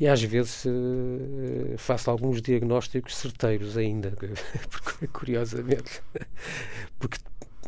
E 0.01 0.09
às 0.09 0.21
vezes 0.23 0.65
eh, 0.67 1.77
faço 1.77 2.11
alguns 2.11 2.43
diagnósticos 2.43 3.17
certeiros 3.17 3.77
ainda, 3.77 4.13
porque, 4.71 5.07
curiosamente, 5.09 6.03
porque 6.99 7.19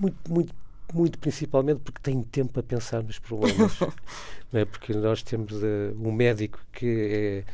muito, 0.00 0.18
muito, 0.28 0.54
muito 0.92 1.18
principalmente 1.18 1.80
porque 1.80 2.00
tenho 2.02 2.24
tempo 2.24 2.58
a 2.58 2.62
pensar 2.62 3.02
nos 3.04 3.20
problemas. 3.20 3.78
não 4.52 4.60
é? 4.60 4.64
Porque 4.64 4.92
nós 4.94 5.22
temos 5.22 5.62
eh, 5.62 5.92
um 5.96 6.10
médico 6.12 6.60
que 6.72 6.86
é 6.86 7.44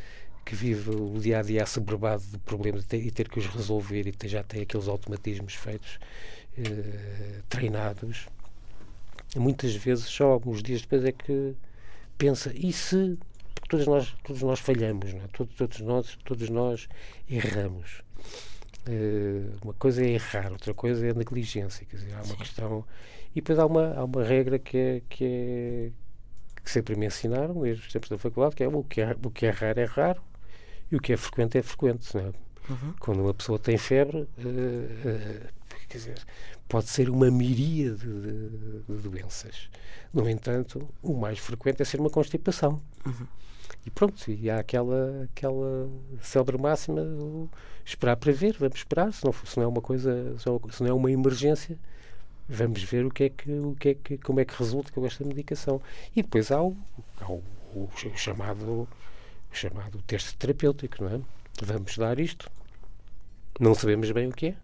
que 0.47 0.55
vive 0.55 0.91
o 0.91 1.19
dia 1.19 1.39
a 1.39 1.41
dia 1.41 1.63
assoberbado 1.63 2.23
de 2.23 2.37
problemas 2.39 2.85
e 2.93 3.11
ter, 3.11 3.27
que 3.27 3.37
os 3.37 3.47
resolver 3.47 4.07
e 4.07 4.13
ter- 4.13 4.29
já 4.29 4.41
tem 4.41 4.61
aqueles 4.61 4.87
automatismos 4.87 5.55
feitos, 5.55 5.99
eh, 6.57 7.41
treinados. 7.49 8.27
Muitas 9.35 9.75
vezes, 9.75 10.05
só 10.05 10.31
alguns 10.31 10.63
dias 10.63 10.81
depois, 10.81 11.03
é 11.03 11.11
que 11.11 11.53
pensa: 12.17 12.51
e 12.55 12.71
se. 12.71 13.17
Porque 13.53 13.67
todos 13.69 13.87
nós, 13.87 14.15
todos 14.23 14.41
nós 14.41 14.59
falhamos, 14.61 15.13
não 15.13 15.21
é? 15.21 15.27
todos, 15.33 15.53
todos, 15.55 15.79
nós, 15.81 16.17
todos 16.23 16.49
nós 16.49 16.87
erramos. 17.29 18.01
Eh, 18.87 19.51
uma 19.61 19.73
coisa 19.73 20.01
é 20.05 20.11
errar, 20.11 20.51
outra 20.53 20.73
coisa 20.73 21.05
é 21.05 21.13
negligência. 21.13 21.85
Quer 21.85 21.97
dizer, 21.97 22.13
há 22.15 22.23
uma 22.23 22.37
questão. 22.37 22.85
E 23.31 23.41
depois 23.41 23.59
há 23.59 23.65
uma, 23.65 23.93
há 23.95 24.03
uma 24.05 24.23
regra 24.23 24.57
que 24.59 24.77
é, 24.77 25.01
que 25.09 25.25
é 25.25 25.91
que 26.63 26.71
sempre 26.71 26.95
me 26.95 27.05
ensinaram, 27.07 27.61
desde 27.61 27.85
os 27.85 27.91
tempos 27.93 28.09
da 28.09 28.17
faculdade, 28.17 28.55
que 28.55 28.63
é 28.63 28.67
o 28.67 28.83
que 28.83 29.01
é, 29.01 29.15
o 29.23 29.31
que 29.31 29.45
é 29.45 29.49
raro 29.49 29.79
é 29.79 29.85
raro 29.85 30.26
e 30.91 30.95
o 30.95 30.99
que 30.99 31.13
é 31.13 31.17
frequente 31.17 31.57
é 31.57 31.61
frequente. 31.61 32.15
Não 32.15 32.21
é? 32.21 32.31
Quando 32.99 33.21
uma 33.21 33.33
pessoa 33.33 33.57
tem 33.57 33.77
febre, 33.77 34.27
eh, 34.37 34.87
eh, 35.05 35.49
quer 35.87 35.97
dizer, 35.97 36.17
pode 36.67 36.87
ser 36.89 37.09
uma 37.09 37.31
miríade 37.31 37.99
de, 38.05 38.49
de 38.87 39.09
doenças. 39.09 39.69
No 40.13 40.29
entanto, 40.29 40.87
o 41.01 41.13
mais 41.13 41.39
frequente 41.39 41.81
é 41.81 41.85
ser 41.85 41.99
uma 41.99 42.09
constipação. 42.09 42.81
E 43.85 43.89
pronto, 43.89 44.29
e 44.29 44.49
há 44.49 44.59
aquela, 44.59 45.23
aquela 45.31 45.89
célebre 46.21 46.57
máxima 46.57 47.01
esperar 47.85 48.17
para 48.17 48.33
ver, 48.33 48.57
vamos 48.59 48.75
esperar, 48.77 49.13
se 49.13 49.23
não, 49.23 49.31
for- 49.31 49.47
se 49.47 49.55
não 49.57 49.63
é 49.63 49.67
uma 49.67 49.81
coisa, 49.81 50.37
se 50.37 50.45
não- 50.45 50.61
se 50.69 50.83
não 50.83 50.89
é 50.89 50.93
uma 50.93 51.09
emergência, 51.11 51.77
vamos 52.49 52.83
ver 52.83 53.05
o 53.05 53.09
que 53.11 53.23
é 53.25 53.29
que, 53.29 53.49
o 53.51 53.75
que 53.79 53.89
é 53.89 53.93
que, 53.93 54.17
como 54.17 54.41
é 54.41 54.45
que 54.45 54.53
resulta 54.57 54.91
com 54.91 55.05
esta 55.05 55.23
medicação. 55.23 55.81
E 56.13 56.21
depois 56.21 56.51
há 56.51 56.61
o, 56.61 56.75
há 57.21 57.31
o, 57.31 57.41
o 57.75 57.89
ch- 57.95 58.11
chamado, 58.17 58.87
chamado 59.51 60.01
texto 60.03 60.35
terapêutico, 60.37 61.03
não 61.03 61.15
é? 61.15 61.19
Vamos 61.63 61.97
dar 61.97 62.19
isto, 62.19 62.49
não 63.59 63.73
sabemos 63.73 64.11
bem 64.11 64.27
o 64.27 64.31
que 64.31 64.47
é, 64.47 64.55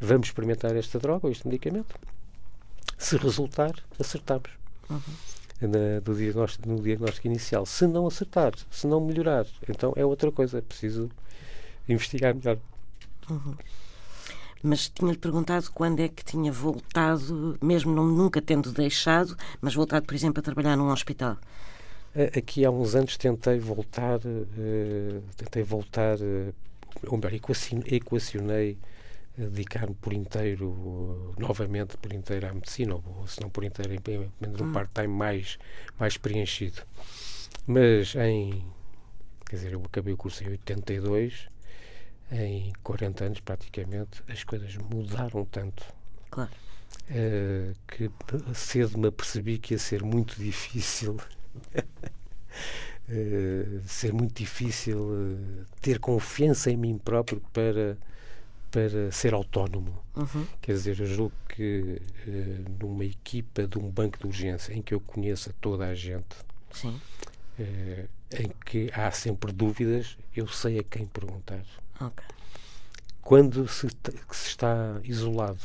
vamos 0.00 0.28
experimentar 0.28 0.74
esta 0.76 0.98
droga 0.98 1.26
ou 1.26 1.32
este 1.32 1.46
medicamento. 1.46 1.94
Se 2.98 3.16
resultar, 3.16 3.72
acertamos. 3.98 4.50
Na- 5.60 6.00
do 6.04 6.14
diagnóstico, 6.14 6.68
no 6.68 6.80
diagnóstico 6.80 7.26
inicial. 7.26 7.66
Se 7.66 7.86
não 7.86 8.06
acertar, 8.06 8.52
se 8.70 8.86
não 8.86 9.00
melhorar, 9.00 9.46
então 9.68 9.92
é 9.96 10.04
outra 10.04 10.30
coisa. 10.30 10.58
É 10.58 10.60
preciso 10.60 11.10
investigar 11.88 12.34
melhor. 12.34 12.58
Mas 14.62 14.88
tinha-lhe 14.88 15.18
perguntado 15.18 15.70
quando 15.72 16.00
é 16.00 16.08
que 16.08 16.24
tinha 16.24 16.50
voltado, 16.52 17.56
mesmo 17.62 17.94
não, 17.94 18.06
nunca 18.06 18.40
tendo 18.42 18.72
deixado, 18.72 19.36
mas 19.60 19.74
voltado, 19.74 20.06
por 20.06 20.14
exemplo, 20.14 20.40
a 20.40 20.42
trabalhar 20.42 20.76
num 20.76 20.90
hospital. 20.90 21.36
Aqui 22.38 22.64
há 22.64 22.70
uns 22.70 22.94
anos 22.94 23.16
tentei 23.18 23.58
voltar, 23.58 24.20
eh, 24.24 25.20
tentei 25.36 25.62
voltar, 25.62 26.16
eh, 26.20 26.52
ou 27.06 27.18
melhor, 27.18 27.34
equaci- 27.34 27.82
equacionei 27.86 28.78
a 29.38 29.42
dedicar-me 29.42 29.94
por 29.96 30.14
inteiro, 30.14 31.34
eh, 31.36 31.40
novamente 31.40 31.96
por 31.98 32.10
inteiro 32.14 32.46
à 32.48 32.54
medicina, 32.54 32.94
ou 32.94 33.26
se 33.26 33.38
não 33.42 33.50
por 33.50 33.64
inteiro, 33.64 34.00
pelo 34.00 34.32
menos 34.40 34.58
um 34.62 34.72
part-time 34.72 35.08
mais, 35.08 35.58
mais 35.98 36.16
preenchido. 36.16 36.80
Mas 37.66 38.14
em, 38.14 38.64
quer 39.44 39.56
dizer, 39.56 39.72
eu 39.74 39.82
acabei 39.84 40.14
o 40.14 40.16
curso 40.16 40.42
em 40.42 40.48
82, 40.48 41.48
em 42.32 42.72
40 42.82 43.24
anos 43.26 43.40
praticamente, 43.40 44.22
as 44.26 44.42
coisas 44.42 44.74
mudaram 44.76 45.44
tanto 45.44 45.84
Claro. 46.30 46.50
eh, 47.10 47.72
que 47.86 48.10
cedo 48.54 48.96
me 48.98 49.08
apercebi 49.08 49.58
que 49.58 49.74
ia 49.74 49.78
ser 49.78 50.02
muito 50.02 50.36
difícil 50.36 51.18
eh, 53.08 53.80
ser 53.86 54.12
muito 54.12 54.34
difícil 54.34 55.10
eh, 55.12 55.64
ter 55.80 55.98
confiança 55.98 56.70
em 56.70 56.76
mim 56.76 56.98
próprio 56.98 57.40
para 57.52 57.96
para 58.70 59.10
ser 59.12 59.32
autónomo 59.32 59.96
Uhum. 60.16 60.46
quer 60.62 60.72
dizer 60.72 60.98
eu 61.00 61.06
julgo 61.06 61.32
que 61.48 62.00
eh, 62.26 62.58
numa 62.80 63.04
equipa 63.04 63.66
de 63.66 63.78
um 63.78 63.90
banco 63.90 64.18
de 64.18 64.26
urgência 64.26 64.72
em 64.74 64.82
que 64.82 64.92
eu 64.94 65.00
conheça 65.00 65.54
toda 65.60 65.86
a 65.86 65.94
gente 65.94 66.36
em 68.38 68.48
que 68.64 68.90
há 68.92 69.10
sempre 69.10 69.52
dúvidas 69.52 70.16
eu 70.34 70.46
sei 70.48 70.78
a 70.78 70.82
quem 70.82 71.06
perguntar 71.06 71.62
Ok. 72.00 72.24
quando 73.22 73.66
se, 73.68 73.88
se 74.30 74.48
está 74.48 75.00
isolado 75.04 75.60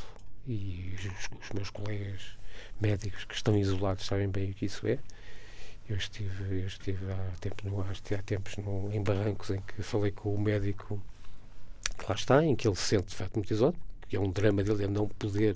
e 0.48 0.94
os, 0.96 1.30
os 1.44 1.50
meus 1.54 1.70
colegas 1.70 2.38
médicos 2.80 3.24
que 3.26 3.34
estão 3.36 3.58
isolados 3.58 4.06
sabem 4.06 4.30
bem 4.30 4.52
o 4.52 4.54
que 4.54 4.66
isso 4.66 4.86
é 4.88 5.00
eu 5.92 5.98
estive, 5.98 6.62
eu 6.62 6.68
estive 6.68 7.12
há, 7.12 7.32
tempo 7.40 7.70
no, 7.70 7.82
há, 7.82 8.22
tempos 8.24 8.58
no, 8.58 8.92
em 8.94 9.04
Barrancos 9.04 9.50
em 9.50 9.62
que 9.62 9.84
falei 9.84 10.12
com 10.12 10.34
o 10.34 10.40
médico 10.40 11.02
que 11.98 12.06
lá 12.08 12.16
está, 12.16 12.44
em 12.44 12.56
que 12.56 12.68
ele 12.68 12.76
se 12.76 12.84
sente 12.84 13.08
de 13.10 13.16
facto 13.16 13.36
muito 13.36 13.52
isolado 13.52 13.78
que 14.08 14.16
é 14.16 14.20
um 14.20 14.30
drama 14.30 14.64
dele 14.64 14.84
é 14.84 14.88
não 14.88 15.08
poder 15.08 15.56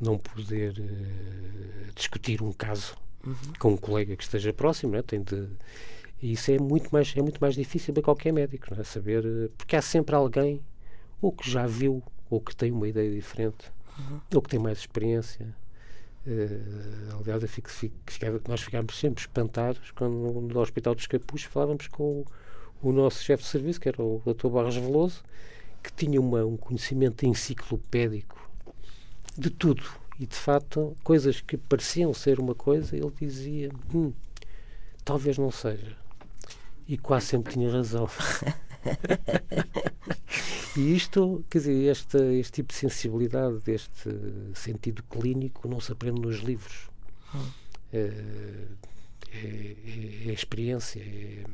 não 0.00 0.16
poder 0.16 0.74
eh, 0.78 1.90
discutir 1.94 2.42
um 2.42 2.52
caso 2.52 2.96
com 3.58 3.72
um 3.72 3.76
colega 3.76 4.16
que 4.16 4.22
esteja 4.22 4.52
próximo, 4.52 4.92
não 4.92 5.00
é? 5.00 5.02
Tem 5.02 5.22
de, 5.22 5.48
e 6.22 6.32
isso 6.32 6.50
é 6.50 6.58
muito 6.58 6.88
mais 6.90 7.12
é 7.16 7.20
muito 7.20 7.38
mais 7.40 7.54
difícil 7.54 7.92
para 7.92 8.02
qualquer 8.02 8.32
médico, 8.32 8.68
não 8.70 8.80
é? 8.80 8.84
Saber 8.84 9.24
eh, 9.24 9.50
porque 9.56 9.76
há 9.76 9.82
sempre 9.82 10.14
alguém 10.14 10.62
ou 11.20 11.32
que 11.32 11.50
já 11.50 11.66
viu 11.66 12.02
ou 12.30 12.40
que 12.40 12.54
tem 12.54 12.70
uma 12.70 12.88
ideia 12.88 13.10
diferente 13.10 13.70
ou 14.32 14.40
que 14.40 14.48
tem 14.48 14.60
mais 14.60 14.78
experiência. 14.78 15.54
Eh, 16.28 16.60
aliás, 17.18 17.42
eu 17.42 17.48
fico, 17.48 17.70
fico- 17.70 17.96
ficava- 18.06 18.40
nós 18.48 18.60
ficámos 18.60 18.98
sempre 18.98 19.20
espantados 19.22 19.90
quando 19.92 20.12
no 20.42 20.60
Hospital 20.60 20.94
dos 20.94 21.06
Capuz 21.06 21.44
falávamos 21.44 21.86
com 21.88 22.20
o, 22.82 22.88
o 22.90 22.92
nosso 22.92 23.22
chefe 23.22 23.42
de 23.44 23.48
serviço, 23.48 23.80
que 23.80 23.88
era 23.88 24.02
o 24.02 24.20
Dr. 24.26 24.50
Barros 24.50 24.76
Veloso, 24.76 25.22
que 25.82 25.92
tinha 25.92 26.20
uma, 26.20 26.44
um 26.44 26.56
conhecimento 26.56 27.24
enciclopédico 27.24 28.36
de 29.38 29.48
tudo. 29.50 29.82
E 30.20 30.26
de 30.26 30.36
facto, 30.36 30.94
coisas 31.02 31.40
que 31.40 31.56
pareciam 31.56 32.12
ser 32.12 32.38
uma 32.40 32.54
coisa, 32.54 32.96
ele 32.96 33.10
dizia: 33.18 33.70
"Hum, 33.94 34.12
talvez 35.04 35.38
não 35.38 35.50
seja. 35.50 35.96
e 36.88 36.96
quase 36.98 37.26
sempre 37.26 37.52
tinha 37.52 37.70
razão. 37.70 38.08
e 40.76 40.94
isto, 40.94 41.44
quer 41.50 41.58
dizer, 41.58 41.90
este, 41.90 42.18
este 42.38 42.52
tipo 42.52 42.72
de 42.72 42.78
sensibilidade, 42.78 43.60
este 43.66 44.10
sentido 44.54 45.02
clínico, 45.04 45.68
não 45.68 45.80
se 45.80 45.92
aprende 45.92 46.20
nos 46.20 46.38
livros. 46.38 46.88
Hum. 47.34 47.50
É, 47.92 48.10
é, 49.32 50.28
é, 50.28 50.32
experiência, 50.32 51.00
é, 51.00 51.44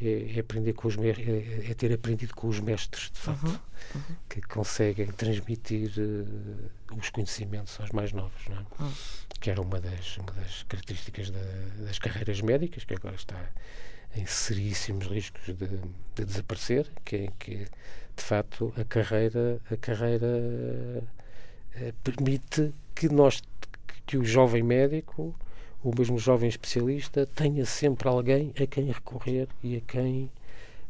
é, 0.00 0.40
aprender 0.40 0.72
com 0.72 0.88
os 0.88 0.96
é, 0.96 1.74
ter 1.74 1.92
aprendido 1.92 2.34
com 2.34 2.48
os 2.48 2.60
mestres, 2.60 3.10
de 3.10 3.18
facto, 3.18 3.46
uhum, 3.46 3.58
uhum. 3.94 4.16
que 4.28 4.40
conseguem 4.42 5.06
transmitir 5.08 5.90
uh, 5.98 6.96
os 6.96 7.10
conhecimentos 7.10 7.80
aos 7.80 7.90
mais 7.90 8.12
novos, 8.12 8.46
não 8.48 8.58
é? 8.58 8.66
Uhum. 8.80 8.92
que 9.40 9.50
era 9.50 9.60
uma 9.60 9.80
das, 9.80 10.16
uma 10.18 10.32
das 10.32 10.62
características 10.64 11.30
da, 11.30 11.40
das 11.84 11.98
carreiras 11.98 12.40
médicas, 12.40 12.84
que 12.84 12.94
agora 12.94 13.16
está 13.16 13.50
em 14.16 14.26
seríssimos 14.26 15.06
riscos 15.06 15.46
de, 15.46 15.66
de 16.14 16.24
desaparecer, 16.24 16.86
que, 17.04 17.16
é 17.16 17.28
que 17.38 17.56
de 18.16 18.22
facto 18.22 18.72
a 18.76 18.84
carreira, 18.84 19.60
a 19.70 19.76
carreira 19.76 20.26
uh, 20.26 21.92
permite 22.02 22.74
que 22.94 23.08
nós 23.08 23.42
que 24.06 24.16
o 24.16 24.24
jovem 24.24 24.62
médico 24.62 25.34
ou 25.82 25.92
mesmo 25.96 26.16
o 26.16 26.18
jovem 26.18 26.48
especialista 26.48 27.26
tenha 27.26 27.66
sempre 27.66 28.08
alguém 28.08 28.52
a 28.60 28.66
quem 28.66 28.86
recorrer 28.86 29.48
e 29.62 29.76
a 29.76 29.80
quem 29.80 30.30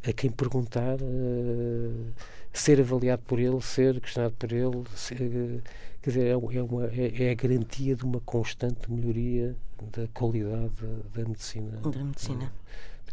a 0.06 0.12
quem 0.12 0.30
perguntar 0.30 0.96
uh, 1.00 2.12
ser 2.52 2.80
avaliado 2.80 3.22
por 3.26 3.40
ele 3.40 3.60
ser 3.60 4.00
questionado 4.00 4.34
por 4.38 4.52
ele 4.52 4.84
ser, 4.94 5.16
quer 6.00 6.10
dizer 6.10 6.26
é, 6.26 6.30
é, 6.30 6.62
uma, 6.62 6.86
é, 6.86 7.24
é, 7.24 7.30
a 7.30 7.34
garantia 7.34 7.96
de 7.96 8.04
uma 8.04 8.20
constante 8.20 8.90
melhoria 8.90 9.56
da 9.92 10.06
qualidade 10.14 10.70
da, 10.80 11.22
da 11.22 11.28
medicina. 11.28 11.80
Da 11.80 12.04
medicina 12.04 12.52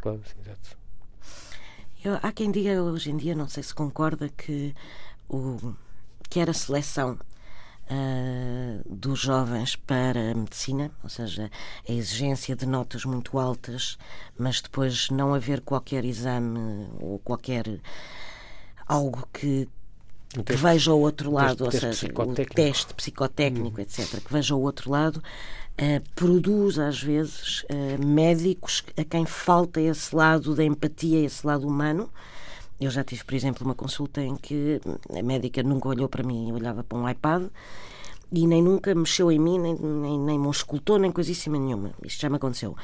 Claro, 0.03 0.21
sim, 0.25 0.35
exato. 0.41 0.77
Eu, 2.03 2.19
há 2.21 2.33
quem 2.33 2.51
diga 2.51 2.83
hoje 2.83 3.09
em 3.09 3.15
dia, 3.15 3.33
não 3.33 3.47
sei 3.47 3.63
se 3.63 3.73
concorda, 3.73 4.27
que, 4.27 4.75
o, 5.29 5.73
que 6.29 6.41
era 6.41 6.51
a 6.51 6.53
seleção 6.53 7.17
uh, 7.89 8.93
dos 8.93 9.21
jovens 9.21 9.77
para 9.77 10.31
a 10.31 10.35
medicina, 10.35 10.91
ou 11.01 11.09
seja, 11.09 11.49
a 11.87 11.91
exigência 11.93 12.53
de 12.53 12.65
notas 12.65 13.05
muito 13.05 13.39
altas, 13.39 13.97
mas 14.37 14.59
depois 14.59 15.09
não 15.09 15.33
haver 15.33 15.61
qualquer 15.61 16.03
exame 16.03 16.85
ou 16.99 17.17
qualquer 17.19 17.79
algo 18.85 19.25
que, 19.31 19.69
um 20.37 20.43
que 20.43 20.57
veja 20.57 20.91
o 20.91 20.99
outro 20.99 21.31
lado, 21.31 21.69
teste, 21.69 21.85
ou 21.85 21.93
seja, 21.93 22.13
o 22.13 22.45
teste 22.53 22.93
psicotécnico, 22.93 23.79
hum. 23.79 23.81
etc., 23.81 24.21
que 24.21 24.33
veja 24.33 24.53
o 24.53 24.59
outro 24.59 24.91
lado, 24.91 25.23
Uh, 25.73 25.99
produz 26.13 26.77
às 26.77 27.01
vezes 27.01 27.63
uh, 27.63 28.05
médicos 28.05 28.83
a 28.95 29.03
quem 29.03 29.25
falta 29.25 29.81
esse 29.81 30.15
lado 30.15 30.53
da 30.53 30.63
empatia, 30.63 31.25
esse 31.25 31.45
lado 31.45 31.67
humano. 31.67 32.09
Eu 32.79 32.91
já 32.91 33.03
tive, 33.03 33.23
por 33.23 33.33
exemplo, 33.33 33.65
uma 33.65 33.73
consulta 33.73 34.21
em 34.21 34.35
que 34.35 34.79
a 35.17 35.23
médica 35.23 35.63
nunca 35.63 35.89
olhou 35.89 36.07
para 36.07 36.21
mim, 36.21 36.51
olhava 36.51 36.83
para 36.83 36.97
um 36.97 37.09
iPad 37.09 37.47
e 38.31 38.45
nem 38.45 38.61
nunca 38.61 38.93
mexeu 38.93 39.31
em 39.31 39.39
mim, 39.39 39.57
nem, 39.57 39.75
nem, 39.75 40.19
nem 40.19 40.39
me 40.39 40.49
escutou, 40.49 40.99
nem 40.99 41.11
coisíssima 41.11 41.57
nenhuma. 41.57 41.91
Isto 42.03 42.21
já 42.21 42.29
me 42.29 42.35
aconteceu. 42.35 42.75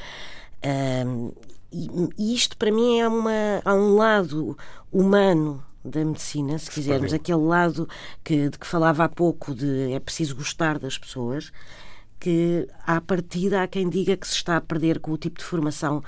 Uh, 0.63 1.35
e, 1.71 1.89
e, 2.17 2.33
isto 2.33 2.57
para 2.57 2.71
mim 2.71 2.99
é 2.99 3.07
uma, 3.07 3.61
há 3.63 3.73
um 3.73 3.95
lado 3.95 4.57
humano 4.91 5.63
da 5.85 6.03
medicina, 6.03 6.57
se 6.57 6.69
quisermos, 6.69 7.13
aquele 7.13 7.41
lado 7.41 7.87
que, 8.23 8.49
de 8.49 8.57
que 8.57 8.67
falava 8.67 9.03
há 9.05 9.09
pouco 9.09 9.53
de 9.53 9.93
é 9.93 9.99
preciso 9.99 10.35
gostar 10.35 10.77
das 10.77 10.97
pessoas 10.97 11.51
que, 12.19 12.67
à 12.85 12.99
partida, 12.99 13.63
há 13.63 13.67
quem 13.67 13.89
diga 13.89 14.17
que 14.17 14.27
se 14.27 14.35
está 14.35 14.57
a 14.57 14.61
perder 14.61 14.99
com 14.99 15.11
o 15.11 15.17
tipo 15.17 15.39
de 15.39 15.45
formação 15.45 16.03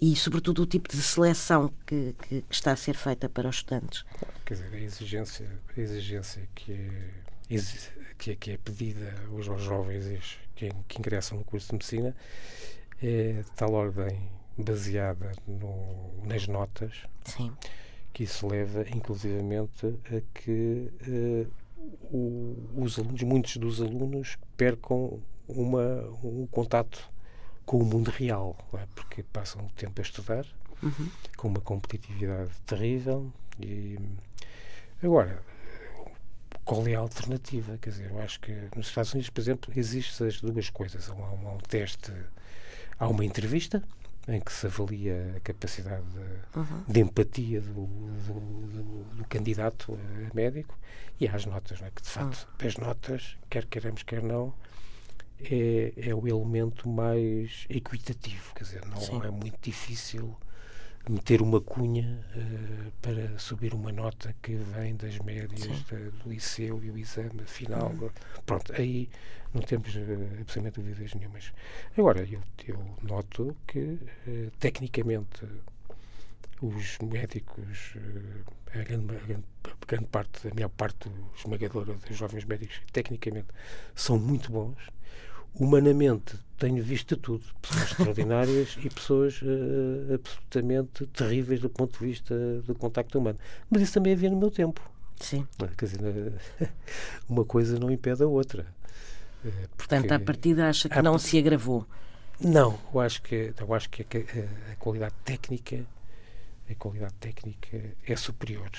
e, 0.00 0.14
sobretudo, 0.14 0.62
o 0.62 0.66
tipo 0.66 0.88
de 0.88 1.02
seleção 1.02 1.72
que, 1.86 2.14
que, 2.22 2.42
que 2.42 2.54
está 2.54 2.72
a 2.72 2.76
ser 2.76 2.94
feita 2.94 3.28
para 3.28 3.48
os 3.48 3.56
estudantes. 3.56 4.04
Quer 4.44 4.54
dizer, 4.54 4.74
a 4.74 4.80
exigência, 4.80 5.60
a 5.76 5.80
exigência 5.80 6.48
que, 6.54 6.72
é, 6.72 7.56
que, 8.18 8.30
é, 8.30 8.36
que 8.36 8.50
é 8.52 8.58
pedida 8.58 9.14
hoje 9.30 9.50
aos 9.50 9.62
jovens 9.62 10.38
que, 10.54 10.70
que 10.88 10.98
ingressam 10.98 11.38
no 11.38 11.44
curso 11.44 11.68
de 11.68 11.72
medicina 11.74 12.14
é 13.02 13.42
de 13.42 13.50
tal 13.56 13.72
ordem 13.72 14.30
baseada 14.56 15.32
no, 15.46 16.24
nas 16.24 16.46
notas 16.46 17.02
Sim. 17.24 17.52
que 18.12 18.24
isso 18.24 18.46
leva, 18.46 18.86
inclusivamente, 18.88 19.86
a 20.06 20.20
que 20.32 20.90
uh, 21.08 21.46
o, 22.10 22.82
os 22.82 22.98
alunos, 22.98 23.22
muitos 23.22 23.56
dos 23.58 23.80
alunos 23.82 24.38
percam 24.56 25.20
uma, 25.48 26.02
um 26.22 26.46
contato 26.46 27.10
com 27.64 27.78
o 27.78 27.84
mundo 27.84 28.10
real, 28.10 28.56
é? 28.74 28.86
porque 28.94 29.22
passam 29.22 29.66
o 29.66 29.70
tempo 29.70 30.00
a 30.00 30.02
estudar, 30.02 30.46
uhum. 30.82 31.10
com 31.36 31.48
uma 31.48 31.60
competitividade 31.60 32.50
terrível. 32.64 33.32
E 33.60 33.98
agora, 35.02 35.42
qual 36.64 36.86
é 36.86 36.94
a 36.94 37.00
alternativa? 37.00 37.76
Quer 37.78 37.90
dizer, 37.90 38.10
eu 38.10 38.20
acho 38.20 38.40
que 38.40 38.52
nos 38.76 38.88
Estados 38.88 39.12
Unidos, 39.12 39.30
por 39.30 39.40
exemplo, 39.40 39.72
existem 39.76 40.26
as 40.26 40.40
duas 40.40 40.70
coisas. 40.70 41.10
Há 41.10 41.14
um, 41.14 41.48
há 41.48 41.52
um 41.52 41.58
teste, 41.58 42.12
há 42.98 43.08
uma 43.08 43.24
entrevista 43.24 43.82
em 44.28 44.40
que 44.40 44.52
se 44.52 44.66
avalia 44.66 45.34
a 45.36 45.40
capacidade 45.40 46.04
de, 46.06 46.58
uhum. 46.58 46.82
de 46.88 47.00
empatia 47.00 47.60
do, 47.60 47.86
do, 47.86 48.40
do, 48.40 49.04
do, 49.16 49.24
candidato 49.28 49.96
a 50.30 50.34
médico 50.34 50.76
e 51.20 51.28
há 51.28 51.34
as 51.34 51.46
notas, 51.46 51.80
não 51.80 51.86
é? 51.86 51.90
que 51.90 52.02
de 52.02 52.08
facto 52.08 52.48
uhum. 52.60 52.66
as 52.66 52.76
notas, 52.76 53.36
quer 53.48 53.66
queremos, 53.66 54.02
quer 54.02 54.22
não, 54.22 54.52
é, 55.40 55.92
é 55.96 56.14
o 56.14 56.26
elemento 56.26 56.88
mais 56.88 57.66
equitativo, 57.68 58.54
quer 58.54 58.64
dizer, 58.64 58.86
não 58.86 59.00
Sim. 59.00 59.20
é 59.22 59.30
muito 59.30 59.58
difícil 59.60 60.36
meter 61.08 61.40
uma 61.40 61.60
cunha 61.60 62.24
uh, 62.34 62.92
para 63.00 63.38
subir 63.38 63.72
uma 63.74 63.92
nota 63.92 64.34
que 64.42 64.56
vem 64.56 64.96
das 64.96 65.18
médias 65.18 65.84
do 65.84 66.28
liceu 66.28 66.82
e 66.82 66.90
o 66.90 66.98
exame 66.98 67.42
final. 67.46 67.90
Uhum. 67.90 68.10
Pronto, 68.44 68.72
aí 68.72 69.08
não 69.54 69.62
temos 69.62 69.94
uh, 69.94 70.00
absolutamente 70.40 70.80
dúvidas 70.80 71.14
nenhumas. 71.14 71.52
Agora, 71.96 72.26
eu, 72.28 72.42
eu 72.66 72.84
noto 73.02 73.56
que, 73.66 73.78
uh, 73.78 74.50
tecnicamente, 74.58 75.44
os 76.60 76.98
médicos, 76.98 77.94
a 78.72 78.78
grande, 78.78 79.14
a, 79.14 79.18
grande, 79.20 79.44
a 79.64 79.86
grande 79.86 80.06
parte, 80.06 80.48
a 80.48 80.54
maior 80.54 80.70
parte 80.70 81.08
esmagadora 81.36 81.94
dos 81.94 82.16
jovens 82.16 82.44
médicos, 82.44 82.80
tecnicamente, 82.92 83.48
são 83.94 84.18
muito 84.18 84.50
bons 84.50 84.76
humanamente 85.58 86.36
tenho 86.58 86.82
visto 86.82 87.16
tudo. 87.16 87.44
Pessoas 87.60 87.90
extraordinárias 87.90 88.78
e 88.82 88.88
pessoas 88.88 89.40
uh, 89.42 90.14
absolutamente 90.14 91.06
terríveis 91.06 91.60
do 91.60 91.68
ponto 91.68 91.98
de 91.98 92.06
vista 92.06 92.34
do 92.62 92.74
contacto 92.74 93.18
humano. 93.18 93.38
Mas 93.70 93.82
isso 93.82 93.94
também 93.94 94.12
havia 94.12 94.30
no 94.30 94.36
meu 94.36 94.50
tempo. 94.50 94.80
Sim. 95.20 95.46
Quer 95.76 95.86
dizer, 95.86 96.32
uma 97.28 97.44
coisa 97.44 97.78
não 97.78 97.90
impede 97.90 98.22
a 98.22 98.26
outra. 98.26 98.66
Eh, 99.44 99.68
Portanto, 99.76 100.12
à 100.12 100.20
partida 100.20 100.68
acha 100.68 100.88
que 100.88 101.02
não 101.02 101.18
se 101.18 101.38
agravou? 101.38 101.86
Não, 102.38 102.78
eu 102.92 103.00
acho 103.00 103.22
que, 103.22 103.54
eu 103.58 103.74
acho 103.74 103.88
que 103.88 104.02
a, 104.02 104.72
a, 104.72 104.76
qualidade 104.76 105.14
técnica 105.24 105.86
a 106.68 106.74
qualidade 106.74 107.14
técnica 107.14 107.80
é 108.06 108.16
superior. 108.16 108.70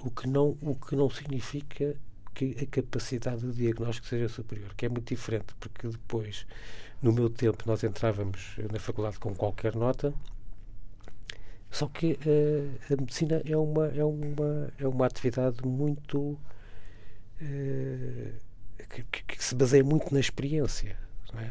O, 0.00 0.10
que 0.10 0.26
não, 0.26 0.56
o 0.62 0.74
que 0.74 0.96
não 0.96 1.10
significa 1.10 1.94
que 2.38 2.56
a 2.62 2.66
capacidade 2.66 3.40
de 3.40 3.52
diagnóstico 3.52 4.06
seja 4.06 4.28
superior, 4.28 4.72
que 4.76 4.86
é 4.86 4.88
muito 4.88 5.08
diferente, 5.08 5.52
porque 5.58 5.88
depois, 5.88 6.46
no 7.02 7.12
meu 7.12 7.28
tempo, 7.28 7.64
nós 7.66 7.82
entrávamos 7.82 8.54
na 8.72 8.78
faculdade 8.78 9.18
com 9.18 9.34
qualquer 9.34 9.74
nota, 9.74 10.14
só 11.68 11.88
que 11.88 12.12
uh, 12.12 12.92
a 12.92 12.96
medicina 12.96 13.42
é 13.44 13.56
uma, 13.56 13.88
é 13.88 14.04
uma, 14.04 14.72
é 14.78 14.86
uma 14.86 15.06
atividade 15.06 15.66
muito. 15.66 16.38
Uh, 17.42 18.32
que, 18.88 19.02
que, 19.24 19.44
se 19.44 19.54
baseia 19.54 19.82
muito 19.82 20.14
na 20.14 20.20
experiência. 20.20 20.96
É? 21.36 21.50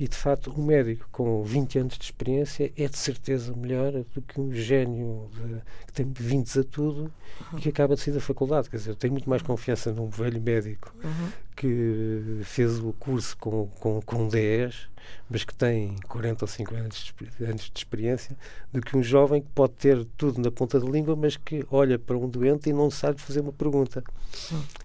E, 0.00 0.08
de 0.08 0.16
facto, 0.16 0.50
um 0.58 0.64
médico 0.64 1.06
com 1.12 1.44
20 1.44 1.78
anos 1.78 1.98
de 1.98 2.04
experiência 2.04 2.72
é 2.74 2.88
de 2.88 2.96
certeza 2.96 3.54
melhor 3.54 3.92
do 3.92 4.22
que 4.22 4.40
um 4.40 4.50
gênio 4.50 5.28
de, 5.34 5.60
que 5.86 5.92
tem 5.92 6.10
vindos 6.10 6.56
a 6.56 6.64
tudo 6.64 7.12
e 7.52 7.60
que 7.60 7.68
acaba 7.68 7.94
de 7.94 8.00
sair 8.00 8.14
da 8.14 8.20
faculdade. 8.20 8.70
Quer 8.70 8.78
dizer, 8.78 8.90
eu 8.92 8.96
tenho 8.96 9.12
muito 9.12 9.28
mais 9.28 9.42
confiança 9.42 9.92
num 9.92 10.08
velho 10.08 10.40
médico 10.40 10.90
uhum. 11.04 11.28
que 11.54 12.40
fez 12.44 12.78
o 12.78 12.94
curso 12.94 13.36
com, 13.36 13.66
com, 13.78 14.00
com 14.00 14.26
10, 14.26 14.88
mas 15.28 15.44
que 15.44 15.54
tem 15.54 15.94
40 16.08 16.44
ou 16.44 16.48
50 16.48 16.80
anos 16.80 17.14
de, 17.38 17.44
anos 17.44 17.70
de 17.70 17.78
experiência, 17.78 18.34
do 18.72 18.80
que 18.80 18.96
um 18.96 19.02
jovem 19.02 19.42
que 19.42 19.48
pode 19.54 19.74
ter 19.74 20.02
tudo 20.16 20.40
na 20.40 20.50
ponta 20.50 20.80
da 20.80 20.88
língua, 20.88 21.14
mas 21.14 21.36
que 21.36 21.62
olha 21.70 21.98
para 21.98 22.16
um 22.16 22.26
doente 22.26 22.70
e 22.70 22.72
não 22.72 22.90
sabe 22.90 23.20
fazer 23.20 23.40
uma 23.40 23.52
pergunta. 23.52 24.02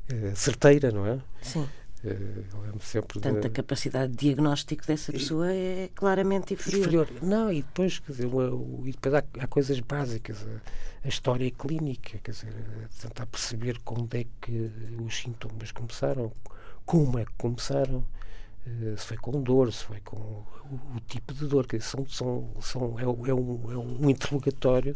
É, 0.09 0.35
certeira, 0.35 0.91
não 0.91 1.07
é? 1.07 1.21
Sim. 1.41 1.65
Uh, 2.05 2.79
sempre 2.79 3.19
Portanto, 3.19 3.47
a 3.47 3.49
capacidade 3.49 4.11
de 4.11 4.17
diagnóstico 4.17 4.85
dessa 4.85 5.11
pessoa 5.11 5.51
é 5.51 5.89
claramente 5.95 6.53
inferior. 6.53 6.81
inferior. 6.81 7.09
Não, 7.21 7.51
e 7.51 7.63
depois, 7.63 7.99
quer 7.99 8.11
dizer, 8.11 8.27
e 8.27 8.91
depois 8.91 9.15
há, 9.15 9.23
há, 9.39 9.47
coisas 9.47 9.79
básicas, 9.79 10.45
a, 10.45 11.05
a, 11.05 11.07
história 11.07 11.49
clínica, 11.49 12.19
quer 12.19 12.31
dizer, 12.31 12.53
tentar 13.01 13.25
perceber 13.25 13.79
como 13.83 14.07
é 14.13 14.25
que 14.39 14.71
os 15.03 15.17
sintomas 15.17 15.71
começaram, 15.71 16.31
como 16.85 17.17
é 17.17 17.25
que 17.25 17.33
começaram, 17.37 18.05
uh, 18.67 18.97
se 18.97 19.05
foi 19.05 19.17
com 19.17 19.41
dor, 19.41 19.73
se 19.73 19.83
foi 19.83 19.99
com 20.01 20.17
o, 20.17 20.45
o 20.95 20.99
tipo 21.07 21.33
de 21.33 21.47
dor, 21.47 21.65
que 21.65 21.79
são, 21.79 22.05
são, 22.07 22.47
são, 22.61 22.99
é, 22.99 23.03
é, 23.03 23.33
um, 23.33 23.71
é 23.71 23.77
um 23.77 24.09
interrogatório 24.09 24.95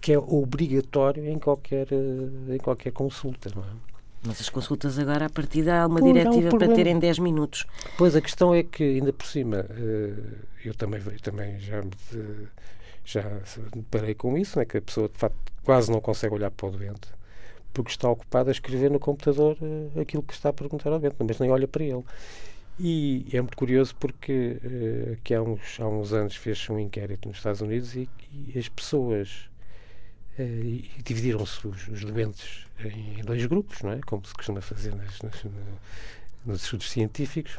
que 0.00 0.12
é 0.12 0.18
obrigatório 0.18 1.28
em 1.28 1.38
qualquer, 1.38 1.86
em 1.92 2.58
qualquer 2.58 2.90
consulta, 2.90 3.50
não 3.54 3.62
é? 3.62 3.91
Mas 4.24 4.40
as 4.40 4.48
consultas 4.48 4.98
agora, 4.98 5.26
a 5.26 5.30
partir 5.30 5.68
há 5.68 5.86
uma 5.86 6.00
diretiva 6.00 6.54
um 6.54 6.58
para 6.58 6.72
terem 6.72 6.98
10 6.98 7.18
minutos. 7.18 7.66
Pois, 7.98 8.14
a 8.14 8.20
questão 8.20 8.54
é 8.54 8.62
que, 8.62 8.84
ainda 8.84 9.12
por 9.12 9.26
cima, 9.26 9.66
eu 10.64 10.74
também, 10.74 11.00
também 11.22 11.58
já 11.58 11.82
me 11.82 11.90
já 13.04 13.24
parei 13.90 14.14
com 14.14 14.38
isso, 14.38 14.58
né, 14.60 14.64
que 14.64 14.78
a 14.78 14.82
pessoa 14.82 15.08
de 15.08 15.18
facto 15.18 15.36
quase 15.64 15.90
não 15.90 16.00
consegue 16.00 16.34
olhar 16.34 16.52
para 16.52 16.68
o 16.68 16.70
doente 16.70 17.08
porque 17.72 17.90
está 17.90 18.08
ocupada 18.08 18.50
a 18.50 18.52
escrever 18.52 18.90
no 18.90 19.00
computador 19.00 19.56
uh, 19.60 20.00
aquilo 20.00 20.22
que 20.22 20.34
está 20.34 20.50
a 20.50 20.52
perguntar 20.52 20.90
ao 20.90 20.98
doente, 20.98 21.16
mas 21.18 21.38
nem 21.38 21.50
olha 21.50 21.66
para 21.66 21.82
ele. 21.82 22.04
E 22.78 23.26
é 23.32 23.40
muito 23.40 23.56
curioso 23.56 23.94
porque 23.96 24.58
uh, 24.64 25.16
que 25.22 25.34
há 25.34 25.42
uns, 25.42 25.80
há 25.80 25.86
uns 25.86 26.12
anos 26.12 26.36
fez-se 26.36 26.70
um 26.70 26.78
inquérito 26.78 27.28
nos 27.28 27.38
Estados 27.38 27.60
Unidos 27.60 27.94
e, 27.94 28.08
e 28.30 28.58
as 28.58 28.68
pessoas 28.68 29.48
uh, 30.38 31.02
dividiram-se 31.02 31.66
os, 31.66 31.88
os, 31.88 32.04
doentes 32.04 32.66
em, 32.80 33.20
em, 33.20 33.22
dois 33.22 33.44
grupos, 33.46 33.82
não 33.82 33.92
é? 33.92 34.00
como 34.06 34.24
se 34.26 34.34
costuma 34.34 34.60
fazer 34.60 34.94
nas, 34.94 35.20
nas, 35.22 35.44
nos 36.44 36.62
estudos 36.62 36.90
científicos, 36.90 37.58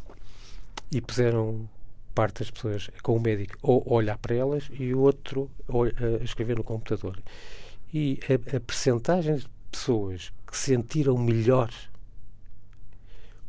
e 0.92 1.02
puseram 1.02 1.68
parte 2.14 2.40
das 2.40 2.52
pessoas 2.52 2.90
com 3.02 3.16
o 3.16 3.20
médico 3.20 3.58
ou 3.62 3.84
olhar 3.92 4.18
para 4.18 4.36
elas 4.36 4.70
e 4.72 4.94
o 4.94 5.00
outro 5.00 5.50
a 5.68 6.24
escrever 6.24 6.58
no 6.58 6.64
computador. 6.64 7.20
E 7.92 8.20
a, 8.30 8.58
a 8.58 8.60
percentagem 8.60 9.38
de 9.38 9.50
pessoas 9.72 10.32
que 10.46 10.56
se 10.56 10.66
sentiram 10.66 11.18
melhor 11.18 11.72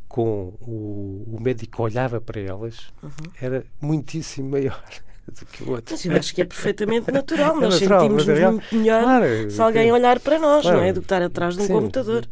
com 0.07 0.53
o, 0.61 1.35
o 1.35 1.39
médico 1.41 1.83
olhava 1.83 2.21
para 2.21 2.39
elas 2.39 2.91
uhum. 3.03 3.11
era 3.39 3.65
muitíssimo 3.81 4.49
maior 4.49 4.83
do 5.31 5.45
que 5.45 5.63
o 5.63 5.71
outro. 5.71 5.95
Mas 5.95 6.05
eu 6.05 6.15
acho 6.15 6.35
que 6.35 6.41
é 6.41 6.45
perfeitamente 6.45 7.11
natural. 7.11 7.55
Nós 7.59 7.75
é 7.75 7.87
sentimos 7.87 8.27
é 8.29 8.51
muito 8.51 8.75
melhor 8.75 9.03
claro, 9.03 9.51
se 9.51 9.61
alguém 9.61 9.91
olhar 9.91 10.19
para 10.19 10.39
nós, 10.39 10.61
claro, 10.61 10.77
não 10.77 10.83
é? 10.85 10.93
Do 10.93 11.01
que 11.01 11.05
estar 11.05 11.21
atrás 11.21 11.55
de 11.55 11.63
um 11.63 11.67
sim, 11.67 11.73
computador. 11.73 12.27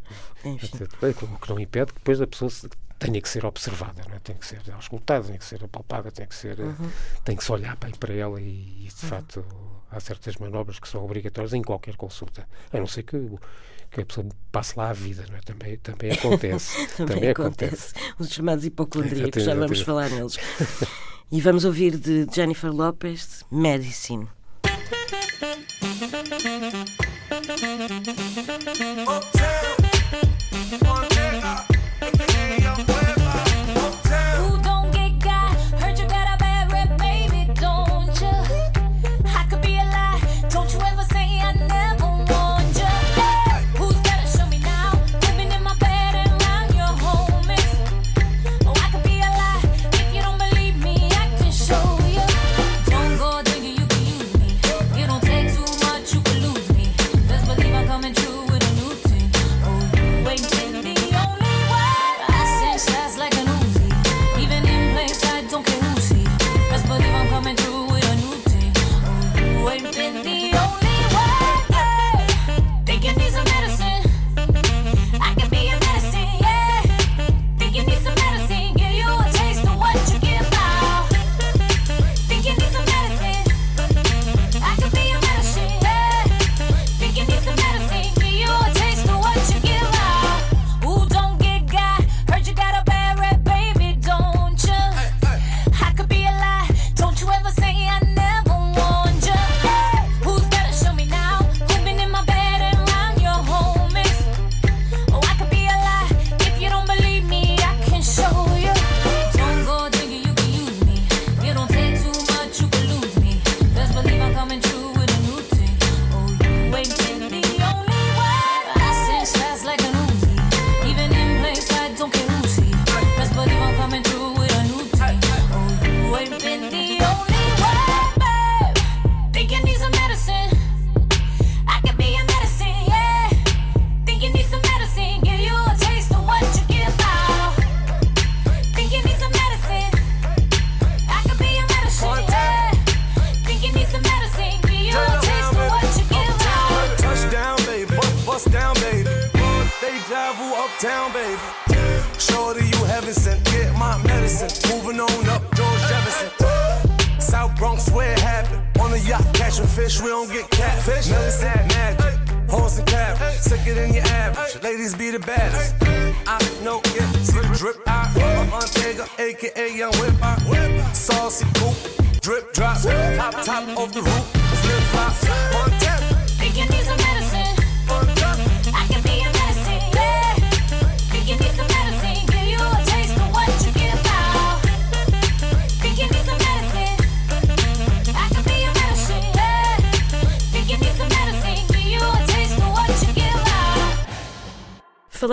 Enfim. 0.45 0.77
O 1.01 1.39
que 1.39 1.49
não 1.49 1.60
impede 1.60 1.93
que 1.93 1.99
depois 1.99 2.21
a 2.21 2.27
pessoa 2.27 2.51
tenha 2.99 3.21
que 3.21 3.27
ser 3.27 3.45
observada, 3.45 4.01
não 4.08 4.15
é? 4.15 4.19
tem 4.19 4.36
que 4.36 4.45
ser 4.45 4.62
auscultada, 4.73 5.27
tem 5.27 5.38
que 5.38 5.45
ser 5.45 5.63
apalpada, 5.63 6.12
tem 6.12 6.25
que 6.25 6.36
ser, 6.36 6.60
uhum. 6.60 6.89
tem 7.25 7.36
que 7.36 7.43
se 7.43 7.51
olhar 7.51 7.75
bem 7.75 7.91
para 7.91 8.13
ela 8.13 8.39
e, 8.39 8.86
e 8.86 8.88
de 8.88 9.03
uhum. 9.03 9.10
facto 9.10 9.45
há 9.91 9.99
certas 9.99 10.38
manobras 10.38 10.79
que 10.79 10.88
são 10.88 11.03
obrigatórias 11.03 11.53
em 11.53 11.62
qualquer 11.62 11.95
consulta, 11.95 12.47
a 12.71 12.77
não 12.77 12.88
ser 12.88 13.03
que, 13.03 13.29
que 13.91 14.01
a 14.01 14.06
pessoa 14.06 14.27
passe 14.51 14.77
lá 14.77 14.89
a 14.89 14.93
vida, 14.93 15.25
não 15.29 15.38
é? 15.38 15.41
também, 15.41 15.77
também 15.77 16.12
acontece. 16.15 16.88
também, 16.95 17.15
também 17.15 17.29
acontece. 17.29 17.93
acontece. 17.93 18.13
Os 18.19 18.29
chamados 18.29 18.65
hipocondríacos, 18.65 19.43
já 19.43 19.53
vamos 19.53 19.82
falar 19.82 20.10
neles. 20.10 20.38
E 21.34 21.41
vamos 21.41 21.65
ouvir 21.65 21.98
de 21.98 22.28
Jennifer 22.32 22.72
Lopez, 22.72 23.43
Medicine. 23.52 24.28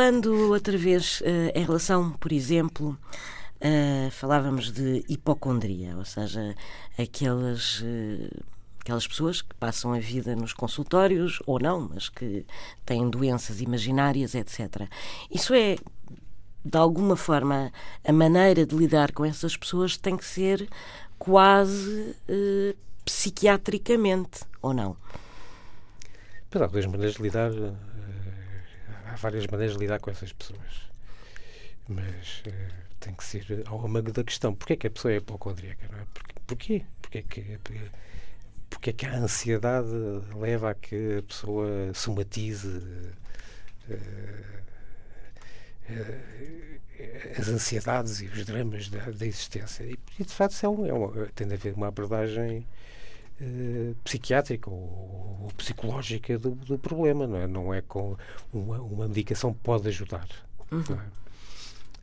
Falando 0.01 0.51
outra 0.51 0.79
vez 0.79 1.21
uh, 1.21 1.53
em 1.55 1.63
relação, 1.63 2.13
por 2.13 2.33
exemplo, 2.33 2.99
uh, 3.61 4.11
falávamos 4.11 4.73
de 4.73 5.05
hipocondria, 5.07 5.95
ou 5.95 6.07
seja, 6.07 6.55
aquelas. 6.99 7.81
Uh, 7.81 8.43
aquelas 8.81 9.07
pessoas 9.07 9.43
que 9.43 9.55
passam 9.57 9.93
a 9.93 9.99
vida 9.99 10.35
nos 10.35 10.55
consultórios 10.55 11.43
ou 11.47 11.61
não, 11.61 11.91
mas 11.93 12.09
que 12.09 12.47
têm 12.87 13.11
doenças 13.11 13.61
imaginárias, 13.61 14.35
etc. 14.35 14.89
Isso 15.31 15.53
é, 15.53 15.77
de 16.65 16.79
alguma 16.79 17.15
forma, 17.15 17.71
a 18.03 18.11
maneira 18.11 18.65
de 18.65 18.75
lidar 18.75 19.13
com 19.13 19.23
essas 19.23 19.55
pessoas 19.55 19.99
tem 19.99 20.17
que 20.17 20.25
ser 20.25 20.67
quase 21.19 22.17
eh, 22.27 22.75
psiquiatricamente, 23.05 24.41
ou 24.63 24.73
não? 24.73 24.97
Há 26.53 26.67
duas 26.67 26.87
maneiras 26.87 27.17
de 27.17 27.23
lidar 27.23 27.53
há 27.53 27.90
várias 29.21 29.47
maneiras 29.47 29.77
de 29.77 29.81
lidar 29.81 30.01
com 30.01 30.11
essas 30.11 30.33
pessoas. 30.33 30.91
Mas 31.89 32.43
uh, 32.47 32.75
tem 33.01 33.15
que 33.15 33.25
ser 33.25 33.63
ao 33.67 33.85
âmago 33.85 34.13
da 34.13 34.23
questão. 34.23 34.55
Porquê 34.55 34.75
é 34.75 34.77
que 34.77 34.87
a 34.87 34.91
pessoa 34.91 35.13
é 35.13 35.17
hipocondríaca? 35.17 35.87
Não 35.91 35.99
é? 35.99 36.07
Porquê? 36.47 36.85
Porquê? 37.03 37.23
Que, 37.23 37.59
porquê 38.69 38.93
que 38.93 39.07
a 39.07 39.17
ansiedade 39.17 39.89
leva 40.37 40.71
a 40.71 40.75
que 40.75 41.19
a 41.19 41.23
pessoa 41.23 41.93
somatize 41.95 42.69
uh, 42.69 44.61
as 47.39 47.49
ansiedades 47.49 48.21
e 48.21 48.27
os 48.27 48.45
dramas 48.45 48.89
da, 48.89 49.11
da 49.11 49.27
existência? 49.27 49.85
E, 49.85 49.99
e, 50.19 50.25
de 50.25 50.33
facto, 50.33 50.65
é 50.65 50.69
um, 50.69 50.87
é 50.87 50.93
uma, 50.93 51.27
tem 51.35 51.49
de 51.49 51.55
haver 51.55 51.75
uma 51.75 51.89
abordagem 51.89 52.67
uh, 53.41 53.95
psiquiátrica 54.05 54.71
ou, 54.71 55.41
ou 55.43 55.53
psicológica 55.57 56.39
do, 56.39 56.51
do, 56.51 56.79
problema, 56.79 57.27
não 57.27 57.37
é? 57.37 57.47
Não 57.47 57.75
é 57.75 57.81
com 57.83 58.17
uma, 58.53 58.81
uma 58.81 59.09
medicação 59.09 59.53
pode 59.53 59.89
ajudar. 59.89 60.29
Uhum. 60.71 60.99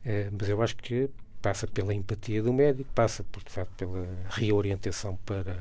É, 0.04 0.28
mas 0.30 0.48
eu 0.48 0.62
acho 0.62 0.76
que 0.76 1.10
passa 1.40 1.66
pela 1.66 1.94
empatia 1.94 2.42
do 2.42 2.52
médico, 2.52 2.90
passa 2.94 3.24
por, 3.24 3.42
de 3.42 3.50
facto 3.50 3.70
pela 3.76 4.06
reorientação 4.30 5.16
para, 5.24 5.56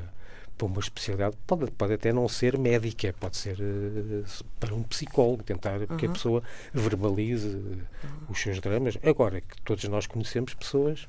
para 0.57 0.67
uma 0.67 0.79
especialidade. 0.79 1.37
Pode, 1.45 1.69
pode 1.71 1.93
até 1.93 2.11
não 2.11 2.27
ser 2.27 2.57
médica, 2.57 3.13
pode 3.19 3.37
ser 3.37 3.57
uh, 3.59 4.25
para 4.59 4.73
um 4.73 4.83
psicólogo, 4.83 5.43
tentar 5.43 5.81
uhum. 5.81 5.97
que 5.97 6.05
a 6.05 6.09
uhum. 6.09 6.13
pessoa 6.13 6.43
verbalize 6.73 7.47
uhum. 7.47 7.81
os 8.29 8.39
seus 8.39 8.59
dramas. 8.59 8.97
Agora 9.03 9.41
que 9.41 9.61
todos 9.61 9.83
nós 9.85 10.07
conhecemos 10.07 10.53
pessoas 10.53 11.07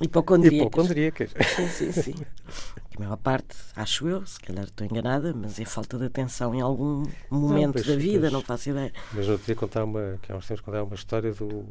hipocondríacas. 0.00 0.66
hipocondríacas. 0.66 1.30
Sim, 1.56 1.68
sim, 1.68 1.92
sim. 1.92 2.14
A 2.96 3.00
maior 3.00 3.16
parte, 3.16 3.56
acho 3.74 4.08
eu, 4.08 4.24
se 4.26 4.40
calhar 4.40 4.64
estou 4.64 4.86
enganada, 4.86 5.34
mas 5.34 5.60
é 5.60 5.64
falta 5.64 5.98
de 5.98 6.06
atenção 6.06 6.54
em 6.54 6.60
algum 6.60 7.04
momento 7.30 7.78
não, 7.78 7.84
da 7.86 7.96
vida, 7.96 8.22
mas, 8.22 8.32
não 8.32 8.42
faço 8.42 8.70
ideia. 8.70 8.92
Mas 9.12 9.28
eu 9.28 9.38
queria 9.38 9.54
contar 9.54 9.84
uma, 9.84 10.18
que 10.22 10.32
há 10.32 10.36
uns 10.36 10.46
tempos 10.46 10.64
contar 10.64 10.82
uma 10.82 10.94
história 10.94 11.32
do 11.32 11.64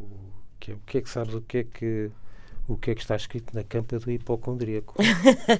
que 0.59 0.71
é, 0.71 0.75
o 0.75 0.79
que 0.85 0.97
é 0.99 1.01
que 1.01 1.09
sabes 1.09 1.33
o 1.33 1.41
que 1.41 1.57
é 1.59 1.63
que 1.63 2.11
o 2.67 2.75
que 2.77 2.91
é 2.91 2.95
que 2.95 3.01
está 3.01 3.15
escrito 3.15 3.55
na 3.55 3.63
campa 3.63 3.99
do 3.99 4.09
hipocondríaco? 4.09 4.95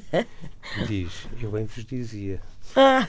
Diz, 0.88 1.28
eu 1.40 1.52
bem 1.52 1.66
vos 1.66 1.86
dizia. 1.86 2.42
Ah, 2.76 3.08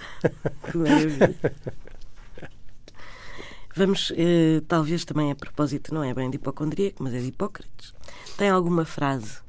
Vamos, 3.75 4.13
eh, 4.17 4.63
talvez 4.67 5.05
também 5.05 5.31
a 5.31 5.35
propósito, 5.35 5.95
não 5.95 6.03
é 6.03 6.15
bem 6.15 6.31
de 6.31 6.37
hipocondríaco, 6.37 7.03
mas 7.03 7.13
é 7.13 7.21
de 7.21 7.27
Hipócrates. 7.27 7.95
Tem 8.39 8.49
alguma 8.49 8.87
frase 8.87 9.46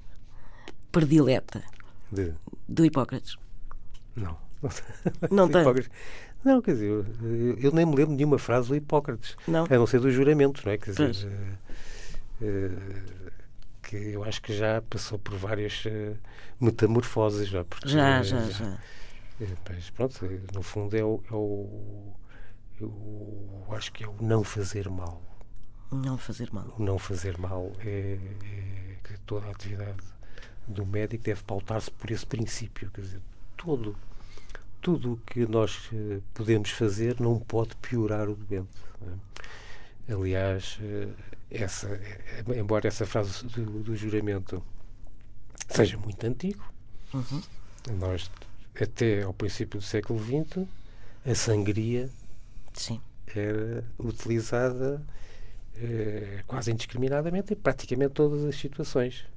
predileta 0.92 1.64
de? 2.12 2.34
do 2.68 2.86
Hipócrates? 2.86 3.38
Não. 4.16 4.38
Não 5.30 5.48
tem? 5.48 5.64
Não, 6.44 6.62
quer 6.62 6.74
dizer, 6.74 6.88
eu, 6.88 7.58
eu, 7.60 7.72
nem 7.72 7.86
me 7.86 7.96
lembro 7.96 8.12
de 8.12 8.18
nenhuma 8.18 8.38
frase 8.38 8.70
do 8.70 8.76
Hipócrates. 8.76 9.36
Não. 9.48 9.66
A 9.66 9.76
não 9.76 9.86
ser 9.86 10.00
do 10.00 10.10
juramento, 10.10 10.62
não 10.66 10.72
é? 10.72 10.78
Quer 10.78 10.92
dizer, 10.92 11.28
uh, 12.42 13.22
que 13.84 13.96
eu 13.96 14.24
acho 14.24 14.42
que 14.42 14.54
já 14.54 14.82
passou 14.84 15.20
por 15.20 15.36
várias 15.36 15.84
uh, 15.86 16.18
metamorfoses 16.60 17.50
já. 17.50 17.64
Porque, 17.66 17.90
já, 17.90 18.24
já, 18.24 18.42
já. 18.46 18.52
já. 18.52 18.78
Mas 19.70 19.90
pronto, 19.90 20.26
no 20.54 20.62
fundo 20.62 20.96
é 20.96 21.04
o, 21.04 21.22
é 21.30 21.34
o 21.34 22.14
eu 22.80 23.66
acho 23.72 23.92
que 23.92 24.04
é 24.04 24.08
o 24.08 24.16
não 24.22 24.44
fazer 24.44 24.90
mal. 24.90 25.22
Não 25.92 26.18
fazer 26.18 26.52
mal. 26.52 26.76
O 26.78 26.84
não 26.84 27.00
fazer 27.00 27.38
mal 27.38 27.72
é, 27.80 28.18
é 28.44 28.98
que 29.04 29.18
toda 29.26 29.48
a 29.48 29.52
atividade 29.52 29.98
do 30.68 30.86
médico 30.86 31.24
deve 31.24 31.42
pautar-se 31.44 31.90
por 31.90 32.12
esse 32.12 32.26
princípio. 32.26 32.92
Quer 32.92 33.02
dizer, 33.02 33.22
todo, 33.56 33.96
tudo 34.82 35.14
o 35.14 35.18
que 35.18 35.46
nós 35.46 35.90
uh, 35.92 36.22
podemos 36.34 36.70
fazer 36.72 37.20
não 37.20 37.40
pode 37.40 37.76
piorar 37.78 38.30
o 38.30 38.36
doente. 38.36 38.70
É? 40.08 40.14
Aliás, 40.14 40.80
uh, 40.82 41.14
essa, 41.50 41.88
uh, 41.88 42.54
embora 42.54 42.88
essa 42.88 43.06
frase 43.06 43.46
do, 43.46 43.84
do, 43.84 43.96
juramento 43.96 44.64
seja 45.70 45.98
muito 45.98 46.26
antigo, 46.26 46.64
uhum. 47.14 47.42
nós, 47.98 48.30
até 48.80 49.24
ao 49.24 49.34
princípio 49.34 49.80
do 49.80 49.86
século 49.86 50.20
XX, 50.20 50.68
a 51.26 51.36
sangria 51.36 52.10
Sim. 52.74 53.02
era 53.28 53.84
utilizada 54.00 55.02
quase 56.48 56.72
indiscriminadamente 56.72 57.54
em 57.54 57.56
praticamente 57.56 58.14
todas 58.14 58.44
as 58.44 58.56
situações. 58.56 59.28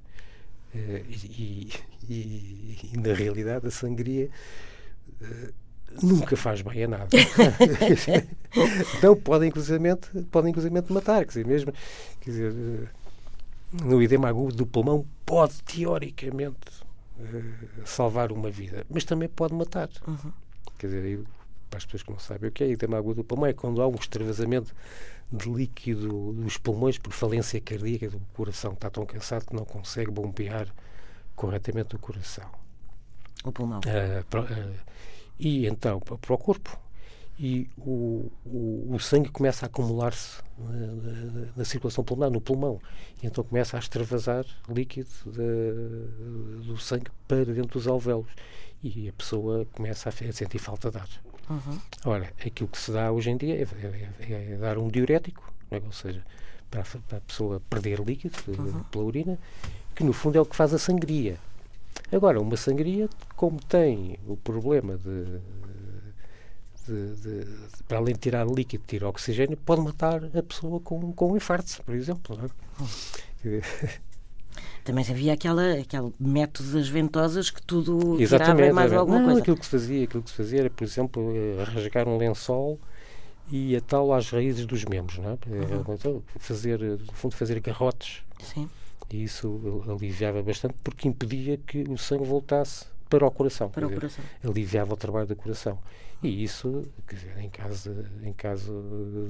Uh, 0.75 1.05
e, 1.09 1.69
e, 2.09 2.79
e, 2.93 2.97
na 2.97 3.13
realidade 3.13 3.67
a 3.67 3.71
sangria 3.73 4.31
uh, 5.21 5.53
nunca 6.01 6.37
faz 6.37 6.63
bem 6.63 6.85
a 6.85 6.89
nada. 6.89 7.09
então 8.97 9.17
podem 9.17 9.49
inclusivamente, 9.49 10.09
podem 10.31 10.51
inclusivamente 10.51 10.93
matar. 10.93 11.25
Quer 11.25 11.29
dizer, 11.29 11.47
mesmo 11.47 11.73
quer 12.21 12.31
dizer, 12.31 12.53
uh, 12.53 12.89
no 13.85 14.01
edema 14.03 14.29
agudo 14.29 14.57
do 14.57 14.67
pulmão 14.67 15.05
pode 15.27 15.63
teoricamente 15.63 16.81
salvar 17.85 18.33
uma 18.33 18.51
vida, 18.51 18.87
mas 18.89 19.05
também 19.05 19.29
pode 19.29 19.53
matar. 19.55 19.89
Uhum. 20.07 20.33
Quer 20.79 20.87
dizer, 20.87 21.21
para 21.71 21.79
as 21.79 21.85
pessoas 21.85 22.03
que 22.03 22.11
não 22.11 22.19
sabem 22.19 22.51
o 22.51 22.53
que 22.53 22.65
é 22.65 22.69
edema 22.69 22.99
agudo 22.99 23.23
do 23.23 23.25
pulmão, 23.25 23.47
é 23.47 23.53
quando 23.53 23.81
há 23.81 23.87
um 23.87 23.95
extravasamento 23.95 24.75
de 25.33 25.49
líquido 25.49 26.33
dos 26.33 26.59
pulmões 26.59 26.99
por 26.99 27.13
falência 27.13 27.61
cardíaca 27.61 28.11
do 28.11 28.21
coração, 28.35 28.73
que 28.73 28.79
está 28.79 28.91
tão 28.91 29.07
cansado 29.07 29.47
que 29.47 29.55
não 29.55 29.65
consegue 29.65 30.11
bombear 30.11 30.67
corretamente 31.37 31.95
o 31.95 31.99
coração. 31.99 32.51
O 33.45 33.53
pulmão. 33.53 33.81
Para, 34.29 34.43
uh, 34.43 34.75
e 35.39 35.67
então, 35.67 36.01
para 36.01 36.35
o 36.35 36.39
corpo. 36.39 36.79
E 37.39 37.71
o, 37.79 38.31
o, 38.45 38.89
o 38.95 39.01
sangue 39.01 39.31
começa 39.31 39.65
a 39.65 39.69
acumular-se 39.69 40.43
na, 40.59 40.69
na, 40.69 41.47
na, 41.57 41.65
circulação 41.65 42.05
pulmonar, 42.05 42.31
no 42.31 42.39
pulmão. 42.39 42.79
E 43.23 43.27
então 43.27 43.43
começa 43.43 43.79
a 43.79 43.81
extravasar 43.81 44.45
líquido 44.69 45.09
de, 45.25 46.67
do 46.67 46.77
sangue 46.77 47.11
para 47.27 47.47
dentro 47.47 47.79
dos 47.79 47.87
alvéolos. 47.87 48.31
E 48.83 49.09
a 49.09 49.13
pessoa 49.15 49.67
começa 49.73 50.11
a, 50.11 50.29
a 50.29 50.33
sentir 50.33 50.59
falta 50.59 50.91
de 50.91 50.99
ar. 50.99 51.09
Uhum. 51.51 51.79
Ora, 52.05 52.33
aquilo 52.47 52.69
que 52.69 52.79
se 52.79 52.93
dá 52.93 53.11
hoje 53.11 53.31
em 53.31 53.37
dia 53.37 53.57
é, 53.57 53.67
é, 54.21 54.53
é 54.53 54.57
dar 54.57 54.79
um 54.79 54.89
diurético, 54.89 55.53
é? 55.71 55.83
ou 55.85 55.93
seja, 55.93 56.25
para 56.71 56.83
a, 56.83 56.85
para 57.09 57.19
a, 57.19 57.21
pessoa 57.21 57.61
perder 57.69 57.99
líquido 58.01 58.37
uhum. 58.47 58.85
pela 58.85 59.05
urina, 59.05 59.39
que 59.95 60.05
no 60.05 60.13
fundo 60.13 60.39
é 60.39 60.41
o 60.41 60.47
que 60.47 60.55
faz 60.55 60.73
a 60.73 60.79
sangria. 60.79 61.37
Agora, 62.13 62.41
uma 62.41 62.57
sangria, 62.57 63.09
como 63.37 63.61
tem 63.61 64.17
o 64.29 64.37
problema 64.37 64.97
de, 64.97 65.25
de, 66.87 67.17
de, 67.17 67.45
de 67.45 67.83
para 67.89 67.99
além 67.99 68.15
de 68.15 68.21
tirar 68.21 68.47
líquido, 68.47 68.85
tirar 68.87 69.09
oxigênio, 69.09 69.57
pode 69.57 69.83
matar 69.83 70.25
a 70.25 70.43
pessoa 70.43 70.81
com, 70.81 71.13
com 71.13 71.33
um 71.33 71.37
infarto, 71.37 71.83
por 71.85 71.95
exemplo. 71.95 72.39
Uhum. 72.81 73.61
Também 74.91 75.05
havia 75.09 75.35
aquela, 75.35 75.75
aquele 75.75 76.13
método 76.19 76.73
das 76.73 76.89
ventosas 76.89 77.49
que 77.49 77.63
tudo 77.63 78.21
exatamente, 78.21 78.57
tirava 78.57 78.73
mais 78.75 78.93
alguma 78.93 79.19
não, 79.21 79.27
coisa. 79.27 79.41
Aquilo 79.41 79.57
que 79.57 79.65
se 79.65 79.71
fazia, 79.71 80.03
aquilo 80.03 80.21
que 80.21 80.31
se 80.31 80.37
fazia 80.37 80.59
era, 80.59 80.71
por 80.71 80.83
exemplo, 80.83 81.33
eh, 81.33 81.63
rasgar 81.63 82.09
um 82.09 82.17
lençol 82.17 82.77
e 83.53 83.77
atá-lo 83.77 84.13
às 84.13 84.29
raízes 84.31 84.67
dos 84.67 84.85
membros, 84.85 85.19
não 85.19 85.31
é? 85.31 85.39
Uhum. 85.47 85.95
Então, 85.95 86.23
fazer, 86.41 86.81
no 86.81 87.13
fundo, 87.13 87.37
fazer 87.37 87.61
garrotes. 87.61 88.25
Sim. 88.43 88.69
E 89.09 89.23
isso 89.23 89.85
aliviava 89.89 90.43
bastante 90.43 90.75
porque 90.83 91.07
impedia 91.07 91.57
que 91.57 91.85
o 91.89 91.97
sangue 91.97 92.25
voltasse 92.25 92.87
para 93.09 93.25
o 93.25 93.31
coração. 93.31 93.69
Para 93.69 93.87
o 93.87 93.93
coração. 93.93 94.25
aliviava 94.43 94.93
o 94.93 94.97
trabalho 94.97 95.29
do 95.29 95.37
coração. 95.37 95.79
E 96.21 96.43
isso, 96.43 96.85
dizer, 97.09 97.39
em, 97.39 97.49
caso, 97.49 97.95
em 98.25 98.33
caso 98.33 98.73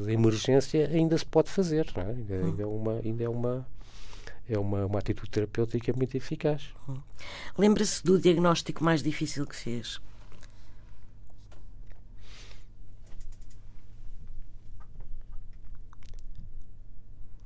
de 0.06 0.10
emergência, 0.10 0.88
ainda 0.88 1.18
se 1.18 1.26
pode 1.26 1.50
fazer, 1.50 1.86
é? 1.96 2.00
Ainda, 2.00 2.46
ainda 2.46 2.62
é 2.62 2.66
uma. 2.66 3.00
Ainda 3.04 3.24
é 3.24 3.28
uma 3.28 3.66
é 4.48 4.58
uma, 4.58 4.86
uma 4.86 4.98
atitude 4.98 5.30
terapêutica 5.30 5.92
muito 5.92 6.16
eficaz. 6.16 6.70
Hum. 6.88 7.00
Lembra-se 7.56 8.02
do 8.04 8.18
diagnóstico 8.18 8.82
mais 8.82 9.02
difícil 9.02 9.46
que 9.46 9.56
fez? 9.56 10.00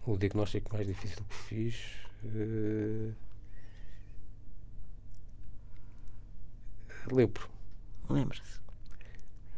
O 0.06 0.16
diagnóstico 0.16 0.72
mais 0.72 0.86
difícil 0.86 1.24
que 1.28 1.34
fiz. 1.34 1.76
Uh... 2.24 3.14
Lembro. 7.10 7.48
Lembra-se. 8.08 8.60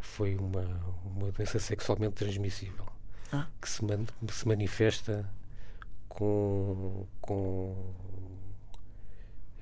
Foi 0.00 0.36
uma, 0.36 0.64
uma 1.04 1.30
doença 1.32 1.58
sexualmente 1.58 2.14
transmissível 2.14 2.86
ah. 3.32 3.46
que 3.60 3.68
se, 3.68 3.84
man, 3.84 4.06
se 4.28 4.48
manifesta 4.48 5.28
com, 6.16 7.06
com, 7.20 7.92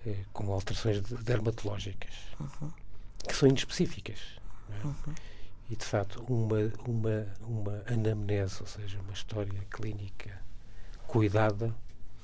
eh, 0.07 0.25
com 0.33 0.53
alterações 0.53 1.01
dermatológicas 1.03 2.15
uhum. 2.39 2.71
que 3.29 3.35
são 3.35 3.49
inespecíficas. 3.49 4.39
É? 4.71 4.87
Uhum. 4.87 5.15
E 5.69 5.75
de 5.75 5.85
facto, 5.85 6.23
uma, 6.29 6.73
uma, 6.87 7.27
uma 7.41 7.83
anamnese, 7.93 8.61
ou 8.61 8.69
seja, 8.69 9.01
uma 9.01 9.13
história 9.13 9.61
clínica 9.69 10.41
cuidada, 11.09 11.75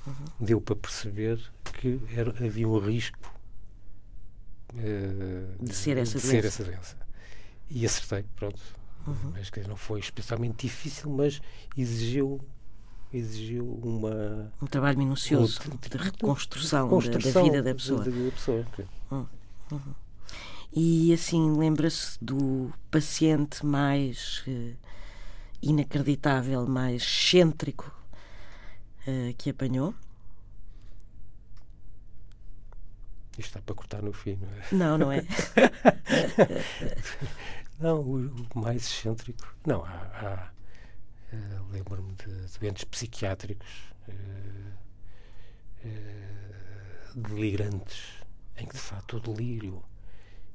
uhum. 0.07 0.25
deu 0.39 0.61
para 0.61 0.77
perceber 0.77 1.41
que 1.65 2.01
era, 2.15 2.31
havia 2.31 2.69
um 2.69 2.79
risco 2.79 3.35
uh, 4.75 5.65
de, 5.65 5.75
ser 5.75 5.97
essa, 5.97 6.19
de 6.19 6.25
ser 6.25 6.45
essa 6.45 6.63
doença. 6.63 6.97
E 7.69 7.85
acertei, 7.85 8.25
pronto. 8.37 8.61
Uhum. 9.09 9.33
Mas 9.33 9.51
que 9.51 9.61
não 9.63 9.77
foi 9.77 9.99
especialmente 9.99 10.69
difícil, 10.69 11.11
mas 11.11 11.43
exigiu 11.77 12.41
exigiu 13.13 13.65
uma 13.83 14.53
um 14.63 14.67
trabalho 14.67 14.99
minucioso 14.99 15.61
um, 15.67 15.77
de 15.77 15.97
reconstrução, 15.97 16.85
reconstrução 16.85 17.33
da, 17.33 17.39
da, 17.39 17.43
vida 17.43 17.63
da 17.63 17.75
pessoa. 17.75 18.05
Da, 18.05 18.11
da 18.11 18.31
pessoa. 18.31 18.67
Hum, 19.11 19.27
uhum. 19.73 19.95
E 20.73 21.13
assim, 21.13 21.57
lembra-se 21.57 22.17
do 22.23 22.73
paciente 22.91 23.67
mais 23.67 24.45
uh, 24.47 24.77
inacreditável, 25.61 26.65
mais 26.67 27.03
excêntrico 27.03 27.93
uh, 29.07 29.35
que 29.37 29.51
apanhou? 29.51 29.95
Isto 33.33 33.59
está 33.59 33.63
para 33.63 33.75
cortar 33.75 34.03
no 34.03 34.13
fim, 34.13 34.39
não 34.41 34.49
é? 34.49 34.63
Não, 34.71 34.99
não 34.99 35.13
é? 35.13 35.25
não, 37.81 38.01
o, 38.01 38.27
o, 38.27 38.61
mais 38.61 38.83
excêntrico. 38.83 39.53
Não, 39.67 39.85
há. 39.85 39.89
há 39.89 40.51
uh, 41.33 41.73
Lembro-me 41.73 42.13
de 42.15 42.59
doentes 42.59 42.85
psiquiátricos 42.85 43.69
uh, 44.09 44.73
uh, 45.85 47.21
delirantes, 47.21 48.23
em 48.57 48.67
que 48.67 48.75
de 48.75 48.81
facto 48.81 49.17
o 49.17 49.21
delírio 49.21 49.83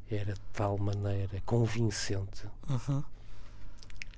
era 0.10 0.34
de 0.34 0.42
tal 0.54 0.78
maneira 0.78 1.42
convincente 1.46 2.48
uhum. 2.70 3.04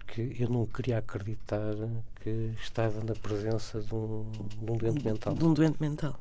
que 0.06 0.36
eu 0.38 0.50
não 0.50 0.66
queria 0.66 0.98
acreditar 0.98 1.74
que 2.22 2.54
estava 2.62 3.02
na 3.04 3.16
presença 3.16 3.82
de 3.82 3.96
um, 3.96 4.30
de 4.32 4.72
um 4.72 4.78
doente 4.78 5.06
mental. 5.06 5.34
De 5.34 5.46
um 5.46 5.54
doente 5.54 5.82
mental. 5.82 6.20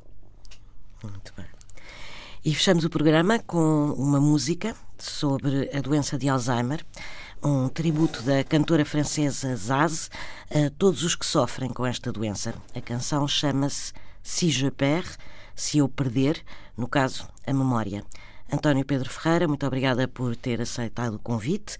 Muito 1.02 1.34
bem. 1.36 1.46
E 2.44 2.54
fechamos 2.54 2.84
o 2.84 2.90
programa 2.90 3.40
com 3.40 3.90
uma 3.94 4.20
música 4.20 4.76
sobre 4.96 5.68
a 5.76 5.80
doença 5.80 6.16
de 6.16 6.28
Alzheimer, 6.28 6.84
um 7.46 7.68
tributo 7.68 8.22
da 8.22 8.42
cantora 8.42 8.84
francesa 8.84 9.54
Zaz 9.54 10.10
a 10.50 10.68
todos 10.76 11.04
os 11.04 11.14
que 11.14 11.24
sofrem 11.24 11.70
com 11.70 11.86
esta 11.86 12.10
doença. 12.10 12.52
A 12.74 12.80
canção 12.80 13.28
chama-se 13.28 13.92
Si 14.20 14.50
je 14.50 14.68
perds, 14.68 15.16
se 15.54 15.78
eu 15.78 15.88
perder, 15.88 16.42
no 16.76 16.88
caso, 16.88 17.28
a 17.46 17.52
memória. 17.52 18.04
António 18.52 18.84
Pedro 18.84 19.08
Ferreira, 19.08 19.46
muito 19.46 19.64
obrigada 19.64 20.08
por 20.08 20.34
ter 20.34 20.60
aceitado 20.60 21.14
o 21.14 21.18
convite. 21.20 21.78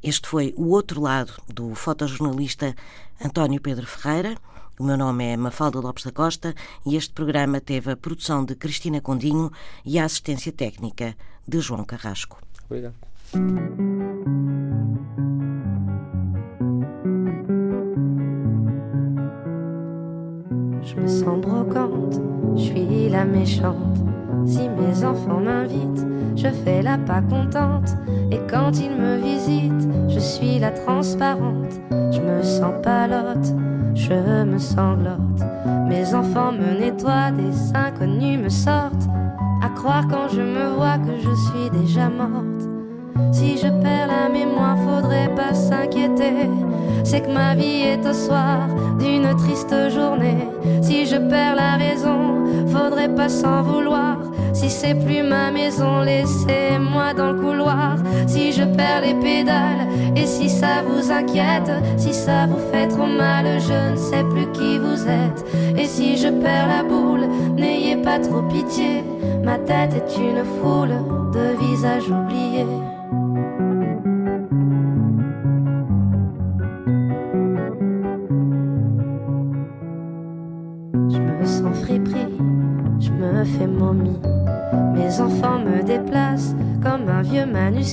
Este 0.00 0.28
foi 0.28 0.54
o 0.56 0.68
outro 0.68 1.00
lado 1.00 1.32
do 1.48 1.74
fotojornalista 1.74 2.76
António 3.20 3.60
Pedro 3.60 3.88
Ferreira. 3.88 4.36
O 4.78 4.84
meu 4.84 4.96
nome 4.96 5.24
é 5.24 5.36
Mafalda 5.36 5.80
Lopes 5.80 6.04
da 6.04 6.12
Costa 6.12 6.54
e 6.86 6.94
este 6.94 7.12
programa 7.12 7.60
teve 7.60 7.90
a 7.90 7.96
produção 7.96 8.44
de 8.44 8.54
Cristina 8.54 9.00
Condinho 9.00 9.50
e 9.84 9.98
a 9.98 10.04
assistência 10.04 10.52
técnica 10.52 11.16
de 11.46 11.58
João 11.60 11.84
Carrasco. 11.84 12.40
Obrigado. 12.66 12.94
Je 20.98 21.02
me 21.02 21.08
sens 21.08 21.40
brocante, 21.40 22.20
je 22.56 22.62
suis 22.62 23.08
la 23.08 23.24
méchante. 23.24 23.76
Si 24.46 24.68
mes 24.68 25.04
enfants 25.04 25.40
m'invitent, 25.40 26.06
je 26.34 26.48
fais 26.48 26.82
la 26.82 26.98
pas 26.98 27.20
contente. 27.20 27.94
Et 28.32 28.40
quand 28.50 28.72
ils 28.80 28.90
me 28.90 29.16
visitent, 29.16 29.88
je 30.08 30.18
suis 30.18 30.58
la 30.58 30.70
transparente. 30.72 31.80
Je 31.90 32.20
me 32.20 32.42
sens 32.42 32.74
palote 32.82 33.54
je 33.94 34.44
me 34.44 34.58
sanglote. 34.58 35.42
Mes 35.88 36.14
enfants 36.14 36.52
me 36.52 36.78
nettoient, 36.78 37.30
des 37.32 37.76
inconnus 37.76 38.38
me 38.38 38.48
sortent. 38.48 39.08
À 39.62 39.68
croire 39.70 40.06
quand 40.08 40.28
je 40.32 40.40
me 40.40 40.74
vois 40.76 40.98
que 40.98 41.16
je 41.18 41.34
suis 41.34 41.82
déjà 41.82 42.08
morte. 42.08 42.68
Si 43.32 43.58
je 43.58 43.68
perds 43.82 44.08
la 44.08 44.28
mémoire, 44.28 44.78
faudrait 44.78 45.34
pas 45.34 45.52
s'inquiéter. 45.52 46.48
C'est 47.04 47.22
que 47.22 47.30
ma 47.30 47.54
vie 47.54 47.82
est 47.82 48.06
au 48.06 48.12
soir 48.12 48.68
d'une 48.98 49.34
triste 49.36 49.74
journée. 49.90 50.48
Si 50.82 51.06
je 51.06 51.16
perds 51.16 51.56
la 51.56 51.76
raison, 51.76 52.44
faudrait 52.68 53.14
pas 53.14 53.28
s'en 53.28 53.62
vouloir. 53.62 54.18
Si 54.52 54.70
c'est 54.70 54.94
plus 54.94 55.22
ma 55.22 55.50
maison, 55.50 56.00
laissez-moi 56.00 57.14
dans 57.14 57.32
le 57.32 57.40
couloir. 57.40 57.96
Si 58.26 58.52
je 58.52 58.64
perds 58.64 59.02
les 59.02 59.14
pédales, 59.14 59.86
et 60.16 60.26
si 60.26 60.48
ça 60.48 60.82
vous 60.86 61.12
inquiète, 61.12 61.70
si 61.96 62.12
ça 62.12 62.46
vous 62.46 62.58
fait 62.72 62.88
trop 62.88 63.06
mal, 63.06 63.46
je 63.60 63.92
ne 63.92 63.96
sais 63.96 64.24
plus 64.24 64.50
qui 64.52 64.78
vous 64.78 65.06
êtes. 65.06 65.44
Et 65.78 65.86
si 65.86 66.16
je 66.16 66.28
perds 66.28 66.68
la 66.68 66.82
boule, 66.82 67.28
n'ayez 67.56 67.96
pas 67.96 68.18
trop 68.18 68.42
pitié. 68.42 69.04
Ma 69.44 69.58
tête 69.58 69.94
est 69.94 70.16
une 70.18 70.44
foule 70.60 70.96
de 71.32 71.64
visages 71.64 72.10
oubliés. 72.10 72.66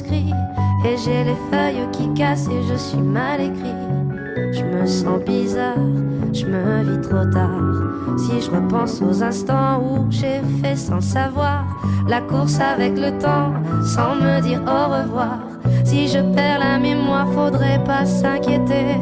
Et 0.04 0.98
j'ai 0.98 1.24
les 1.24 1.38
feuilles 1.50 1.88
qui 1.94 2.14
cassent 2.14 2.48
et 2.48 2.64
je 2.70 2.76
suis 2.76 2.98
mal 2.98 3.40
écrit. 3.40 3.74
Je 4.52 4.64
me 4.64 4.86
sens 4.86 5.24
bizarre, 5.26 5.78
je 6.34 6.46
me 6.46 6.84
vis 6.84 7.02
trop 7.02 7.26
tard. 7.32 8.18
Si 8.18 8.42
je 8.42 8.52
repense 8.52 9.02
aux 9.02 9.24
instants 9.24 9.82
où 9.82 10.06
j'ai 10.10 10.42
fait 10.62 10.76
sans 10.76 11.02
savoir 11.02 11.66
la 12.08 12.22
course 12.22 12.60
avec 12.60 12.98
le 12.98 13.18
temps, 13.20 13.54
sans 13.84 14.16
me 14.16 14.42
dire 14.42 14.62
au 14.68 14.92
revoir. 14.92 15.45
Si 15.86 16.08
je 16.08 16.20
perds 16.20 16.60
la 16.60 16.80
mémoire, 16.80 17.28
faudrait 17.32 17.82
pas 17.86 18.06
s'inquiéter. 18.06 18.98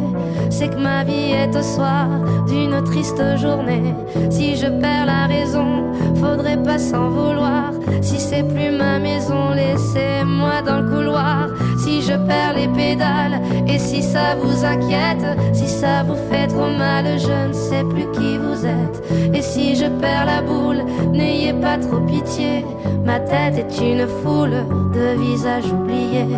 C'est 0.50 0.68
que 0.68 0.76
ma 0.76 1.04
vie 1.06 1.32
est 1.32 1.56
au 1.56 1.64
soir 1.64 2.08
d'une 2.46 2.84
triste 2.84 3.24
journée. 3.38 3.96
Si 4.30 4.58
je 4.58 4.68
perds 4.68 5.06
la 5.06 5.26
raison, 5.28 5.92
faudrait 6.16 6.62
pas 6.62 6.78
s'en 6.78 7.10
vouloir. 7.10 7.72
Si 8.02 8.20
c'est 8.20 8.44
plus 8.44 8.72
ma 8.78 9.00
maison, 9.00 9.52
laissez-moi 9.56 10.62
dans 10.66 10.82
le 10.82 10.90
couloir. 10.90 11.48
Si 11.78 12.02
je 12.02 12.14
perds 12.14 12.56
les 12.58 12.68
pédales 12.68 13.42
et 13.66 13.80
si 13.80 14.04
ça 14.04 14.36
vous 14.40 14.66
inquiète, 14.66 15.26
si 15.54 15.68
ça 15.68 16.04
vous 16.04 16.18
fait 16.30 16.48
trop 16.48 16.70
mal, 16.70 17.06
je 17.18 17.48
ne 17.48 17.54
sais 17.54 17.84
plus 17.86 18.12
qui 18.12 18.38
vous 18.38 18.66
êtes. 18.66 19.04
Et 19.34 19.42
si 19.42 19.76
je 19.76 19.86
perds 19.86 20.26
la 20.26 20.42
boule, 20.42 20.84
n'ayez 21.12 21.54
pas 21.54 21.78
trop 21.78 22.02
pitié. 22.02 22.66
Ma 23.06 23.20
tête 23.20 23.58
est 23.58 23.82
une 23.82 24.08
foule 24.22 24.66
de 24.94 25.22
visages 25.22 25.72
oubliés. 25.72 26.38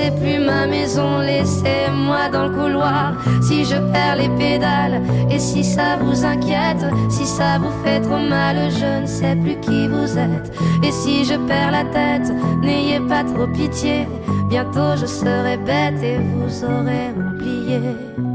C'est 0.00 0.10
plus 0.16 0.38
ma 0.38 0.66
maison, 0.66 1.18
laissez-moi 1.18 2.28
dans 2.32 2.48
le 2.48 2.54
couloir. 2.56 3.14
Si 3.42 3.64
je 3.64 3.76
perds 3.92 4.16
les 4.16 4.28
pédales 4.30 5.02
et 5.30 5.38
si 5.38 5.62
ça 5.62 5.96
vous 6.00 6.24
inquiète, 6.24 6.84
si 7.08 7.26
ça 7.26 7.58
vous 7.58 7.72
fait 7.84 8.00
trop 8.00 8.18
mal, 8.18 8.56
je 8.70 9.02
ne 9.02 9.06
sais 9.06 9.36
plus 9.36 9.56
qui 9.60 9.88
vous 9.88 10.18
êtes. 10.18 10.52
Et 10.82 10.92
si 10.92 11.24
je 11.24 11.34
perds 11.34 11.72
la 11.72 11.84
tête, 11.84 12.32
n'ayez 12.62 13.00
pas 13.00 13.24
trop 13.24 13.46
pitié. 13.46 14.06
Bientôt 14.48 14.96
je 14.96 15.06
serai 15.06 15.56
bête 15.58 16.02
et 16.02 16.18
vous 16.18 16.64
aurez 16.64 17.10
oublié. 17.16 18.29